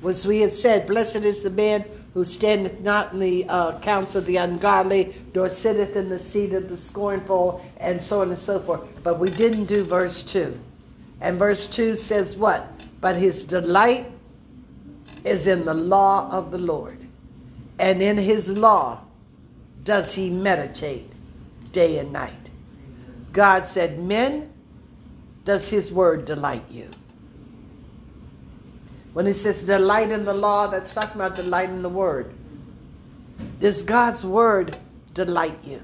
was 0.04 0.24
we 0.24 0.42
had 0.42 0.54
said, 0.54 0.86
Blessed 0.86 1.24
is 1.26 1.42
the 1.42 1.50
man 1.50 1.84
who 2.14 2.24
standeth 2.24 2.80
not 2.82 3.14
in 3.14 3.20
the 3.20 3.46
uh, 3.50 3.80
counsel 3.80 4.20
of 4.20 4.28
the 4.28 4.38
ungodly, 4.38 5.16
nor 5.34 5.50
sitteth 5.50 5.96
in 5.96 6.10
the 6.10 6.20
seat 6.20 6.54
of 6.54 6.70
the 6.70 6.78
scornful, 6.78 7.66
and 7.78 8.00
so 8.00 8.22
on 8.22 8.28
and 8.28 8.38
so 8.38 8.60
forth. 8.60 8.88
But 9.04 9.18
we 9.18 9.32
didn't 9.32 9.66
do 9.66 9.84
verse 9.84 10.22
2. 10.22 10.56
And 11.22 11.40
verse 11.40 11.66
2 11.66 11.96
says 11.96 12.38
what? 12.38 12.70
But 13.02 13.16
his 13.16 13.44
delight 13.44 14.12
is 15.26 15.48
in 15.48 15.66
the 15.66 15.74
law 15.74 16.30
of 16.30 16.52
the 16.52 16.60
Lord, 16.60 17.00
and 17.80 18.04
in 18.04 18.20
his 18.20 18.56
law 18.56 19.02
does 19.84 20.14
he 20.14 20.30
meditate 20.30 21.12
day 21.72 21.98
and 21.98 22.14
night. 22.14 22.52
God 23.34 23.66
said, 23.66 23.98
Men, 23.98 24.54
does 25.48 25.70
his 25.70 25.94
word 25.94 26.26
delight 26.26 26.66
you? 26.70 26.90
When 29.14 29.26
it 29.28 29.36
says 29.36 29.64
delight 29.64 30.12
in 30.12 30.26
the 30.26 30.34
law, 30.34 30.68
that's 30.68 30.94
talking 30.94 31.16
about 31.16 31.36
delight 31.38 31.70
in 31.70 31.82
the 31.82 31.90
word. 31.90 32.34
Does 33.62 33.82
God's 33.82 34.26
word 34.26 34.78
delight 35.14 35.58
you? 35.64 35.82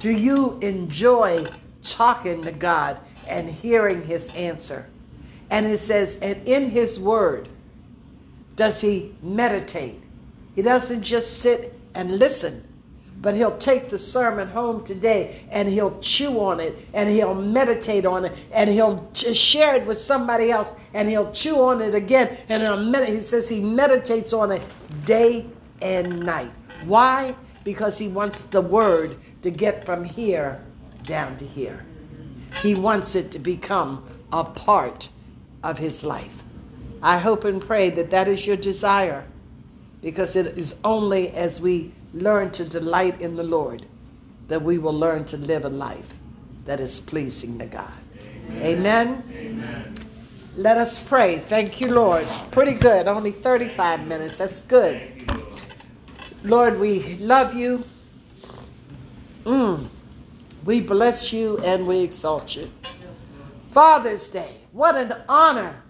Do 0.00 0.10
you 0.10 0.58
enjoy 0.62 1.46
talking 1.82 2.42
to 2.42 2.50
God 2.50 2.98
and 3.28 3.48
hearing 3.48 4.04
his 4.04 4.34
answer? 4.34 4.90
And 5.50 5.64
it 5.64 5.78
says, 5.78 6.18
and 6.20 6.46
in 6.46 6.68
his 6.70 6.98
word 6.98 7.48
does 8.56 8.80
he 8.80 9.14
meditate. 9.22 10.02
He 10.56 10.62
doesn't 10.62 11.04
just 11.04 11.38
sit 11.38 11.72
and 11.94 12.18
listen, 12.18 12.66
but 13.20 13.34
he'll 13.34 13.56
take 13.56 13.88
the 13.88 13.98
sermon 13.98 14.48
home 14.48 14.84
today 14.84 15.44
and 15.50 15.68
he'll 15.68 15.98
chew 16.00 16.40
on 16.40 16.60
it 16.60 16.76
and 16.94 17.08
he'll 17.08 17.34
meditate 17.34 18.06
on 18.06 18.24
it 18.24 18.36
and 18.52 18.70
he'll 18.70 19.08
share 19.12 19.74
it 19.74 19.86
with 19.86 19.98
somebody 19.98 20.50
else 20.50 20.74
and 20.94 21.08
he'll 21.08 21.32
chew 21.32 21.60
on 21.62 21.82
it 21.82 21.94
again 21.94 22.36
and 22.48 22.62
he'll 22.62 22.82
med- 22.82 23.08
he 23.08 23.20
says 23.20 23.48
he 23.48 23.60
meditates 23.60 24.32
on 24.32 24.52
it 24.52 24.62
day 25.04 25.46
and 25.82 26.20
night. 26.20 26.50
Why? 26.84 27.34
Because 27.64 27.98
he 27.98 28.08
wants 28.08 28.44
the 28.44 28.60
word 28.60 29.16
to 29.42 29.50
get 29.50 29.84
from 29.84 30.04
here 30.04 30.64
down 31.04 31.36
to 31.38 31.44
here. 31.44 31.84
He 32.62 32.74
wants 32.74 33.14
it 33.14 33.32
to 33.32 33.38
become 33.38 34.04
a 34.32 34.44
part 34.44 35.08
of 35.64 35.78
his 35.78 36.04
life. 36.04 36.42
I 37.02 37.18
hope 37.18 37.44
and 37.44 37.60
pray 37.60 37.90
that 37.90 38.10
that 38.10 38.28
is 38.28 38.46
your 38.46 38.56
desire 38.56 39.24
because 40.02 40.36
it 40.36 40.58
is 40.58 40.76
only 40.84 41.30
as 41.32 41.60
we 41.60 41.92
learn 42.14 42.50
to 42.52 42.64
delight 42.64 43.20
in 43.20 43.36
the 43.36 43.42
Lord 43.42 43.86
that 44.48 44.62
we 44.62 44.78
will 44.78 44.92
learn 44.94 45.24
to 45.26 45.36
live 45.36 45.64
a 45.64 45.68
life 45.68 46.14
that 46.64 46.80
is 46.80 47.00
pleasing 47.00 47.58
to 47.58 47.66
God. 47.66 47.92
Amen. 48.50 49.22
Amen. 49.32 49.94
Let 50.56 50.76
us 50.78 50.98
pray. 50.98 51.38
Thank 51.38 51.80
you, 51.80 51.88
Lord. 51.88 52.26
Pretty 52.50 52.74
good. 52.74 53.06
Only 53.06 53.30
35 53.30 54.06
minutes. 54.06 54.38
That's 54.38 54.62
good. 54.62 55.00
You, 55.16 55.26
Lord. 55.26 55.52
Lord, 56.44 56.80
we 56.80 57.16
love 57.18 57.54
you. 57.54 57.84
Mm. 59.44 59.88
We 60.64 60.80
bless 60.80 61.32
you 61.32 61.58
and 61.58 61.86
we 61.86 62.00
exalt 62.00 62.56
you. 62.56 62.70
Father's 63.70 64.28
Day. 64.30 64.56
What 64.72 64.96
an 64.96 65.14
honor. 65.28 65.82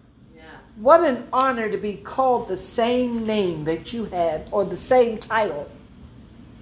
What 0.81 1.03
an 1.03 1.27
honor 1.33 1.69
to 1.69 1.77
be 1.77 1.95
called 1.95 2.47
the 2.47 2.57
same 2.57 3.27
name 3.27 3.65
that 3.65 3.93
you 3.93 4.05
have 4.07 4.47
or 4.53 4.65
the 4.65 4.77
same 4.77 5.19
title 5.19 5.69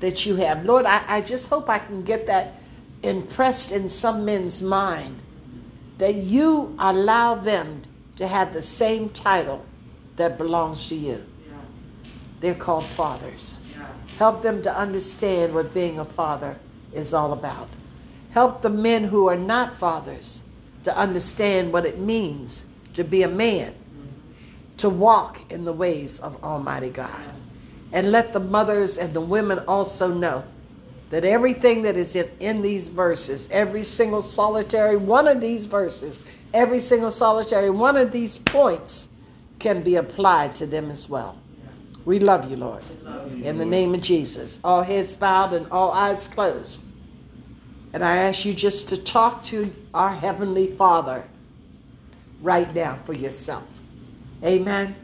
that 0.00 0.24
you 0.24 0.36
have. 0.36 0.64
Lord, 0.64 0.86
I, 0.86 1.04
I 1.06 1.20
just 1.20 1.50
hope 1.50 1.68
I 1.68 1.78
can 1.78 2.02
get 2.02 2.26
that 2.26 2.54
impressed 3.02 3.72
in 3.72 3.86
some 3.88 4.24
men's 4.24 4.62
mind 4.62 5.20
that 5.98 6.14
you 6.14 6.74
allow 6.78 7.34
them 7.34 7.82
to 8.16 8.26
have 8.26 8.54
the 8.54 8.62
same 8.62 9.10
title 9.10 9.64
that 10.16 10.38
belongs 10.38 10.88
to 10.88 10.94
you. 10.94 11.22
Yes. 11.46 11.54
They're 12.40 12.54
called 12.54 12.84
fathers. 12.84 13.60
Yes. 13.70 13.86
Help 14.18 14.42
them 14.42 14.62
to 14.62 14.74
understand 14.74 15.54
what 15.54 15.74
being 15.74 15.98
a 15.98 16.04
father 16.06 16.58
is 16.94 17.12
all 17.12 17.34
about. 17.34 17.68
Help 18.30 18.62
the 18.62 18.70
men 18.70 19.04
who 19.04 19.28
are 19.28 19.36
not 19.36 19.76
fathers 19.76 20.42
to 20.84 20.96
understand 20.96 21.70
what 21.70 21.84
it 21.84 21.98
means 21.98 22.64
to 22.94 23.04
be 23.04 23.22
a 23.22 23.28
man, 23.28 23.74
to 24.78 24.90
walk 24.90 25.40
in 25.50 25.64
the 25.64 25.72
ways 25.72 26.18
of 26.20 26.42
Almighty 26.44 26.90
God. 26.90 27.24
And 27.92 28.12
let 28.12 28.32
the 28.32 28.40
mothers 28.40 28.98
and 28.98 29.14
the 29.14 29.20
women 29.20 29.60
also 29.60 30.12
know 30.12 30.44
that 31.10 31.24
everything 31.24 31.82
that 31.82 31.96
is 31.96 32.16
in, 32.16 32.28
in 32.40 32.62
these 32.62 32.88
verses, 32.88 33.48
every 33.50 33.82
single 33.82 34.22
solitary 34.22 34.96
one 34.96 35.28
of 35.28 35.40
these 35.40 35.66
verses, 35.66 36.20
every 36.52 36.80
single 36.80 37.10
solitary 37.10 37.70
one 37.70 37.96
of 37.96 38.10
these 38.10 38.38
points 38.38 39.08
can 39.58 39.82
be 39.82 39.96
applied 39.96 40.54
to 40.56 40.66
them 40.66 40.90
as 40.90 41.08
well. 41.08 41.38
We 42.04 42.18
love 42.18 42.50
you, 42.50 42.56
Lord. 42.56 42.82
In 43.42 43.58
the 43.58 43.66
name 43.66 43.94
of 43.94 44.00
Jesus. 44.00 44.60
All 44.62 44.82
heads 44.82 45.16
bowed 45.16 45.52
and 45.52 45.66
all 45.70 45.90
eyes 45.92 46.28
closed. 46.28 46.82
And 47.92 48.04
I 48.04 48.16
ask 48.16 48.44
you 48.44 48.52
just 48.52 48.88
to 48.90 48.96
talk 48.96 49.42
to 49.44 49.72
our 49.94 50.14
Heavenly 50.14 50.66
Father 50.66 51.24
right 52.42 52.72
now 52.74 52.96
for 52.96 53.12
yourself. 53.12 53.64
Amen. 54.46 54.94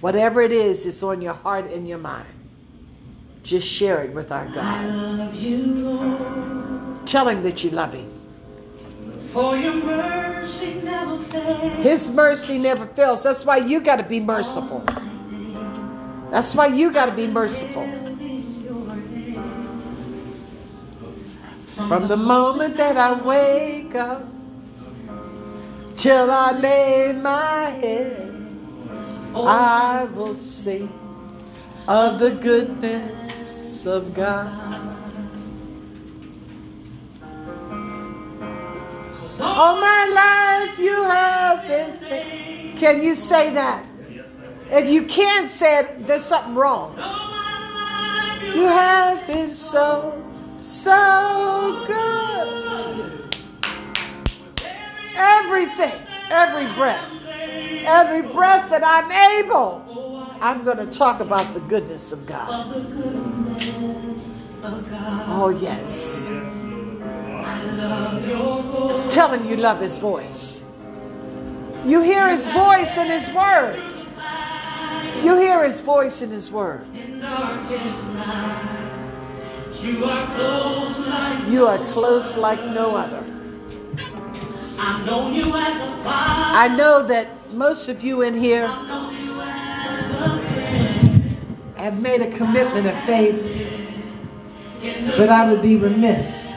Whatever 0.00 0.42
it 0.42 0.52
is, 0.52 0.84
it's 0.86 1.02
on 1.02 1.22
your 1.22 1.34
heart 1.34 1.70
and 1.70 1.86
your 1.88 1.98
mind. 1.98 2.28
Just 3.42 3.66
share 3.66 4.02
it 4.04 4.12
with 4.12 4.30
our 4.32 4.46
I 4.46 4.54
God. 4.54 4.94
love 4.94 5.34
you, 5.34 5.58
Lord, 5.66 7.06
Tell 7.06 7.28
Him 7.28 7.42
that 7.42 7.62
you 7.64 7.70
love 7.70 7.94
Him. 7.94 8.10
for 9.32 9.56
your 9.56 9.74
mercy 9.74 10.80
never 10.82 11.16
fails. 11.18 11.84
His 11.84 12.10
mercy 12.10 12.58
never 12.58 12.86
fails. 12.86 13.22
That's 13.22 13.44
why 13.44 13.58
you 13.58 13.80
got 13.80 13.96
to 13.96 14.02
be 14.04 14.20
merciful. 14.20 14.84
That's 16.30 16.54
why 16.54 16.66
you 16.66 16.92
got 16.92 17.06
to 17.06 17.12
be 17.12 17.26
merciful. 17.26 17.86
From 21.88 22.08
the 22.08 22.16
moment 22.16 22.76
that 22.76 22.96
I 22.96 23.12
wake 23.14 23.94
up 23.94 24.24
till 25.94 26.30
I 26.30 26.52
lay 26.52 27.12
my 27.12 27.70
head, 27.70 28.27
I 29.46 30.04
will 30.14 30.34
sing 30.34 30.90
of 31.86 32.18
the 32.18 32.30
goodness 32.30 33.86
of 33.86 34.14
God. 34.14 34.68
All 39.40 39.80
my 39.80 40.66
life 40.68 40.78
you 40.78 41.02
have 41.04 41.66
been. 41.66 42.76
Can 42.76 43.02
you 43.02 43.14
say 43.14 43.52
that? 43.54 43.84
If 44.70 44.88
you 44.88 45.04
can't 45.04 45.48
say 45.48 45.80
it, 45.80 46.06
there's 46.06 46.24
something 46.24 46.54
wrong. 46.54 46.94
You 48.42 48.64
have 48.64 49.26
been 49.26 49.50
so, 49.50 50.22
so 50.58 51.84
good. 51.86 53.34
Everything, 55.16 56.06
every 56.30 56.66
breath, 56.74 57.10
every 57.84 58.22
breath 58.22 58.70
that 58.70 58.82
I'm 58.84 59.10
able, 59.42 59.84
I'm 60.40 60.64
going 60.64 60.76
to 60.78 60.86
talk 60.86 61.20
about 61.20 61.52
the 61.54 61.60
goodness 61.60 62.12
of 62.12 62.26
God. 62.26 62.48
Of 62.50 62.74
the 62.74 62.80
goodness 62.94 64.40
of 64.62 64.90
God. 64.90 65.24
Oh, 65.28 65.48
yes. 65.48 66.30
Yes, 66.30 66.30
Lord. 66.30 67.02
I 67.02 67.62
love 67.72 68.28
your 68.28 68.62
voice. 68.62 69.14
Tell 69.14 69.32
him 69.32 69.48
you 69.48 69.56
love 69.56 69.80
his 69.80 69.98
voice. 69.98 70.62
You 71.84 72.02
hear 72.02 72.28
his 72.28 72.48
voice 72.48 72.98
in 72.98 73.08
his 73.08 73.30
word. 73.30 73.82
You 75.22 75.36
hear 75.36 75.64
his 75.64 75.80
voice 75.80 76.22
in 76.22 76.30
his 76.30 76.50
word. 76.50 76.86
In 76.94 77.20
darkest 77.20 78.14
night, 78.14 78.88
you 79.82 80.04
are 80.04 80.26
close 80.34 81.06
like 81.06 81.48
You 81.48 81.66
are 81.66 81.78
close 81.92 82.36
like 82.36 82.64
no 82.66 82.94
other. 82.94 83.24
I've 84.78 85.34
you 85.34 85.56
as 85.56 85.90
a 85.90 85.94
father. 86.04 86.58
I 86.58 86.68
know 86.76 87.02
that 87.04 87.37
most 87.52 87.88
of 87.88 88.02
you 88.02 88.22
in 88.22 88.34
here 88.34 88.66
have 91.76 92.00
made 92.00 92.20
a 92.20 92.30
commitment 92.30 92.86
of 92.86 92.98
faith, 93.04 93.36
but 95.16 95.28
I 95.28 95.50
would 95.50 95.62
be 95.62 95.76
remiss 95.76 96.52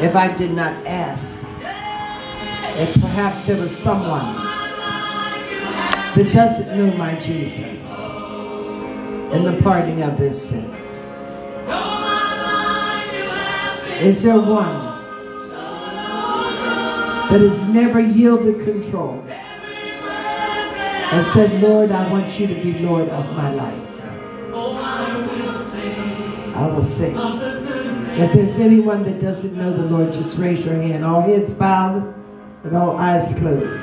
if 0.00 0.16
I 0.16 0.32
did 0.36 0.50
not 0.52 0.86
ask 0.86 1.42
if 2.74 2.92
perhaps 3.00 3.46
there 3.46 3.56
was 3.56 3.76
someone 3.76 4.34
that 6.16 6.30
doesn't 6.32 6.76
know 6.76 6.92
my 6.96 7.14
Jesus 7.18 7.90
and 9.32 9.46
the 9.46 9.60
pardoning 9.62 10.02
of 10.02 10.18
their 10.18 10.32
sins. 10.32 11.06
Is 14.02 14.22
there 14.24 14.38
one 14.38 14.91
that 17.32 17.40
has 17.40 17.62
never 17.68 17.98
yielded 17.98 18.62
control 18.62 19.24
and 19.26 21.26
said, 21.28 21.62
Lord, 21.62 21.90
I 21.90 22.06
want 22.10 22.38
you 22.38 22.46
to 22.46 22.54
be 22.54 22.74
Lord 22.80 23.08
of 23.08 23.24
my 23.34 23.50
life? 23.54 23.88
I 26.54 26.66
will 26.66 26.82
sing. 26.82 27.16
If 27.16 28.34
there's 28.34 28.58
anyone 28.58 29.04
that 29.04 29.18
doesn't 29.22 29.56
know 29.56 29.74
the 29.74 29.84
Lord, 29.84 30.12
just 30.12 30.36
raise 30.36 30.66
your 30.66 30.74
hand. 30.74 31.06
All 31.06 31.22
heads 31.22 31.54
bowed 31.54 32.14
and 32.64 32.76
all 32.76 32.98
eyes 32.98 33.32
closed. 33.38 33.80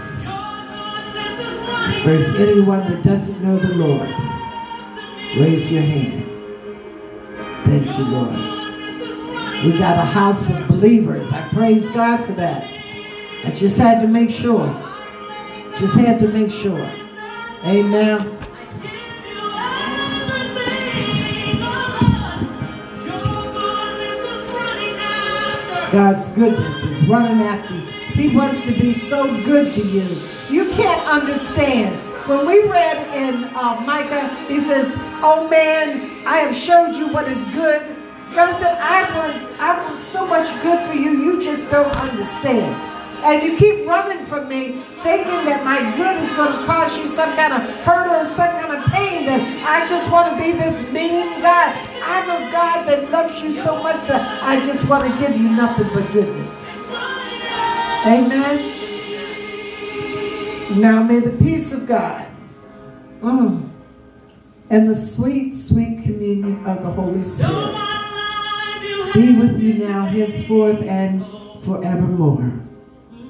If 1.97 2.06
there's 2.06 2.30
anyone 2.39 2.82
that 2.91 3.02
doesn't 3.04 3.41
know 3.41 3.58
the 3.58 3.74
Lord, 3.74 4.08
raise 5.39 5.72
your 5.72 5.82
hand. 5.82 6.24
Thank 7.66 7.88
you, 7.97 8.06
Lord. 8.06 8.36
We 9.66 9.72
got 9.80 9.97
a 9.97 10.06
house 10.06 10.52
of 10.52 10.68
believers. 10.68 11.32
I 11.32 11.41
praise 11.50 11.89
God 11.89 12.24
for 12.24 12.34
that. 12.34 12.76
I 13.50 13.52
just 13.52 13.80
had 13.80 14.00
to 14.02 14.08
make 14.08 14.30
sure. 14.30 14.68
Just 15.76 15.95
had 15.95 16.20
to 16.20 16.28
make 16.28 16.52
sure. 16.52 16.88
Amen. 17.66 18.20
God's 25.91 26.28
goodness 26.28 26.84
is 26.84 27.02
running 27.08 27.41
after 27.41 27.74
you. 27.74 27.82
He 28.14 28.36
wants 28.36 28.66
to 28.66 28.72
be 28.72 28.93
so 28.93 29.26
good 29.43 29.74
to 29.74 29.82
you. 29.82 30.08
You 30.52 30.70
can't 30.74 31.04
understand. 31.10 31.95
When 32.30 32.45
we 32.45 32.62
read 32.70 32.97
in 33.16 33.45
uh, 33.45 33.82
Micah, 33.84 34.28
he 34.45 34.60
says, 34.60 34.93
Oh 35.24 35.47
man, 35.50 36.24
I 36.28 36.38
have 36.38 36.54
showed 36.54 36.95
you 36.95 37.08
what 37.08 37.28
is 37.28 37.45
good. 37.45 37.95
God 38.36 38.56
said, 38.60 38.78
I 38.78 39.02
want, 39.18 39.60
I 39.60 39.84
want 39.84 40.04
so 40.04 40.28
much 40.28 40.47
good 40.62 40.88
for 40.88 40.93
you, 40.93 41.20
you 41.24 41.41
just 41.41 41.72
don't 41.72 41.95
understand. 41.95 42.89
And 43.24 43.43
you 43.43 43.57
keep 43.57 43.86
running 43.86 44.26
from 44.26 44.47
me, 44.47 44.84
thinking 45.03 45.45
that 45.45 45.63
my 45.65 45.80
good 45.97 46.17
is 46.24 46.32
going 46.34 46.59
to 46.59 46.65
cause 46.65 46.97
you 46.97 47.05
some 47.05 47.36
kind 47.36 47.53
of 47.53 47.61
hurt 47.84 48.07
or 48.07 48.26
some 48.26 48.49
kind 48.59 48.72
of 48.72 48.84
pain. 48.91 49.26
That 49.26 49.41
I 49.67 49.86
just 49.86 50.09
want 50.09 50.32
to 50.32 50.41
be 50.41 50.51
this 50.51 50.82
mean 50.91 51.41
God. 51.41 51.76
I'm 52.03 52.30
a 52.30 52.51
God 52.51 52.86
that 52.88 53.11
loves 53.11 53.41
you 53.41 53.51
so 53.51 53.82
much 53.84 54.07
that 54.07 54.43
I 54.43 54.63
just 54.65 54.88
want 54.88 55.03
to 55.03 55.20
give 55.20 55.38
you 55.38 55.49
nothing 55.49 55.88
but 55.93 56.11
goodness. 56.11 56.70
Amen. 58.05 58.80
Now 60.80 61.03
may 61.03 61.20
the 61.20 61.32
peace 61.32 61.72
of 61.72 61.86
God 61.86 62.30
mm, 63.22 63.70
and 64.70 64.88
the 64.88 64.95
sweet, 64.95 65.53
sweet 65.53 66.03
communion 66.03 66.65
of 66.65 66.84
the 66.84 66.91
Holy 66.91 67.24
Spirit 67.24 67.76
be 69.13 69.36
with 69.36 69.59
you 69.59 69.74
now, 69.74 70.05
henceforth, 70.05 70.82
and 70.84 71.26
forevermore. 71.63 72.68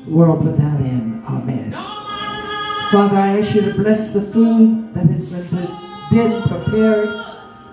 World 0.10 0.44
without 0.44 0.80
end. 0.82 1.24
Amen. 1.28 1.72
Father, 2.92 3.18
I 3.18 3.40
ask 3.40 3.54
you 3.54 3.62
to 3.62 3.74
bless 3.74 4.10
the 4.10 4.22
food 4.22 4.94
that 4.96 5.06
has 5.06 5.26
been 5.28 6.42
prepared 6.42 7.26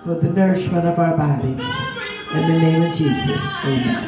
for 0.03 0.15
the 0.15 0.29
nourishment 0.29 0.85
of 0.85 0.99
our 0.99 1.17
bodies. 1.17 1.63
In 2.35 2.41
the 2.41 2.59
name 2.59 2.83
of 2.83 2.95
Jesus. 2.95 3.41
Amen. 3.63 4.03